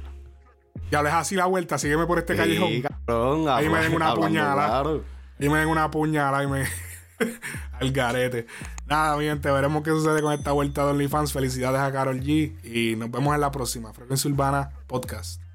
Ya 0.92 1.02
les 1.02 1.14
así 1.14 1.36
la 1.36 1.46
vuelta, 1.46 1.78
sígueme 1.78 2.06
por 2.06 2.20
este 2.20 2.36
callejón. 2.36 2.68
Sí, 2.70 2.82
cabrón, 2.82 3.48
Ahí 3.48 3.70
me 3.70 3.78
habla- 3.78 3.82
den 3.82 3.94
una 3.96 4.08
hablando 4.10 4.28
puñalada. 4.28 4.68
claro. 4.68 5.04
Y 5.40 5.48
me 5.50 5.60
den 5.60 5.68
una 5.70 5.90
puñalada 5.90 6.44
y 6.44 6.48
me. 6.48 6.66
al 7.80 7.92
garete. 7.92 8.48
Nada, 8.88 9.18
mi 9.18 9.26
gente, 9.26 9.50
veremos 9.52 9.84
qué 9.84 9.92
sucede 9.92 10.22
con 10.22 10.34
esta 10.34 10.52
vuelta 10.52 10.86
de 10.86 10.92
OnlyFans. 10.92 11.34
Felicidades 11.34 11.80
a 11.80 11.92
Carol 11.92 12.20
G. 12.22 12.54
Y 12.64 12.96
nos 12.96 13.12
vemos 13.12 13.34
en 13.34 13.42
la 13.42 13.52
próxima. 13.52 13.94
Frecuencia 13.94 14.30
Urbana 14.30 14.70
Podcast. 14.88 15.51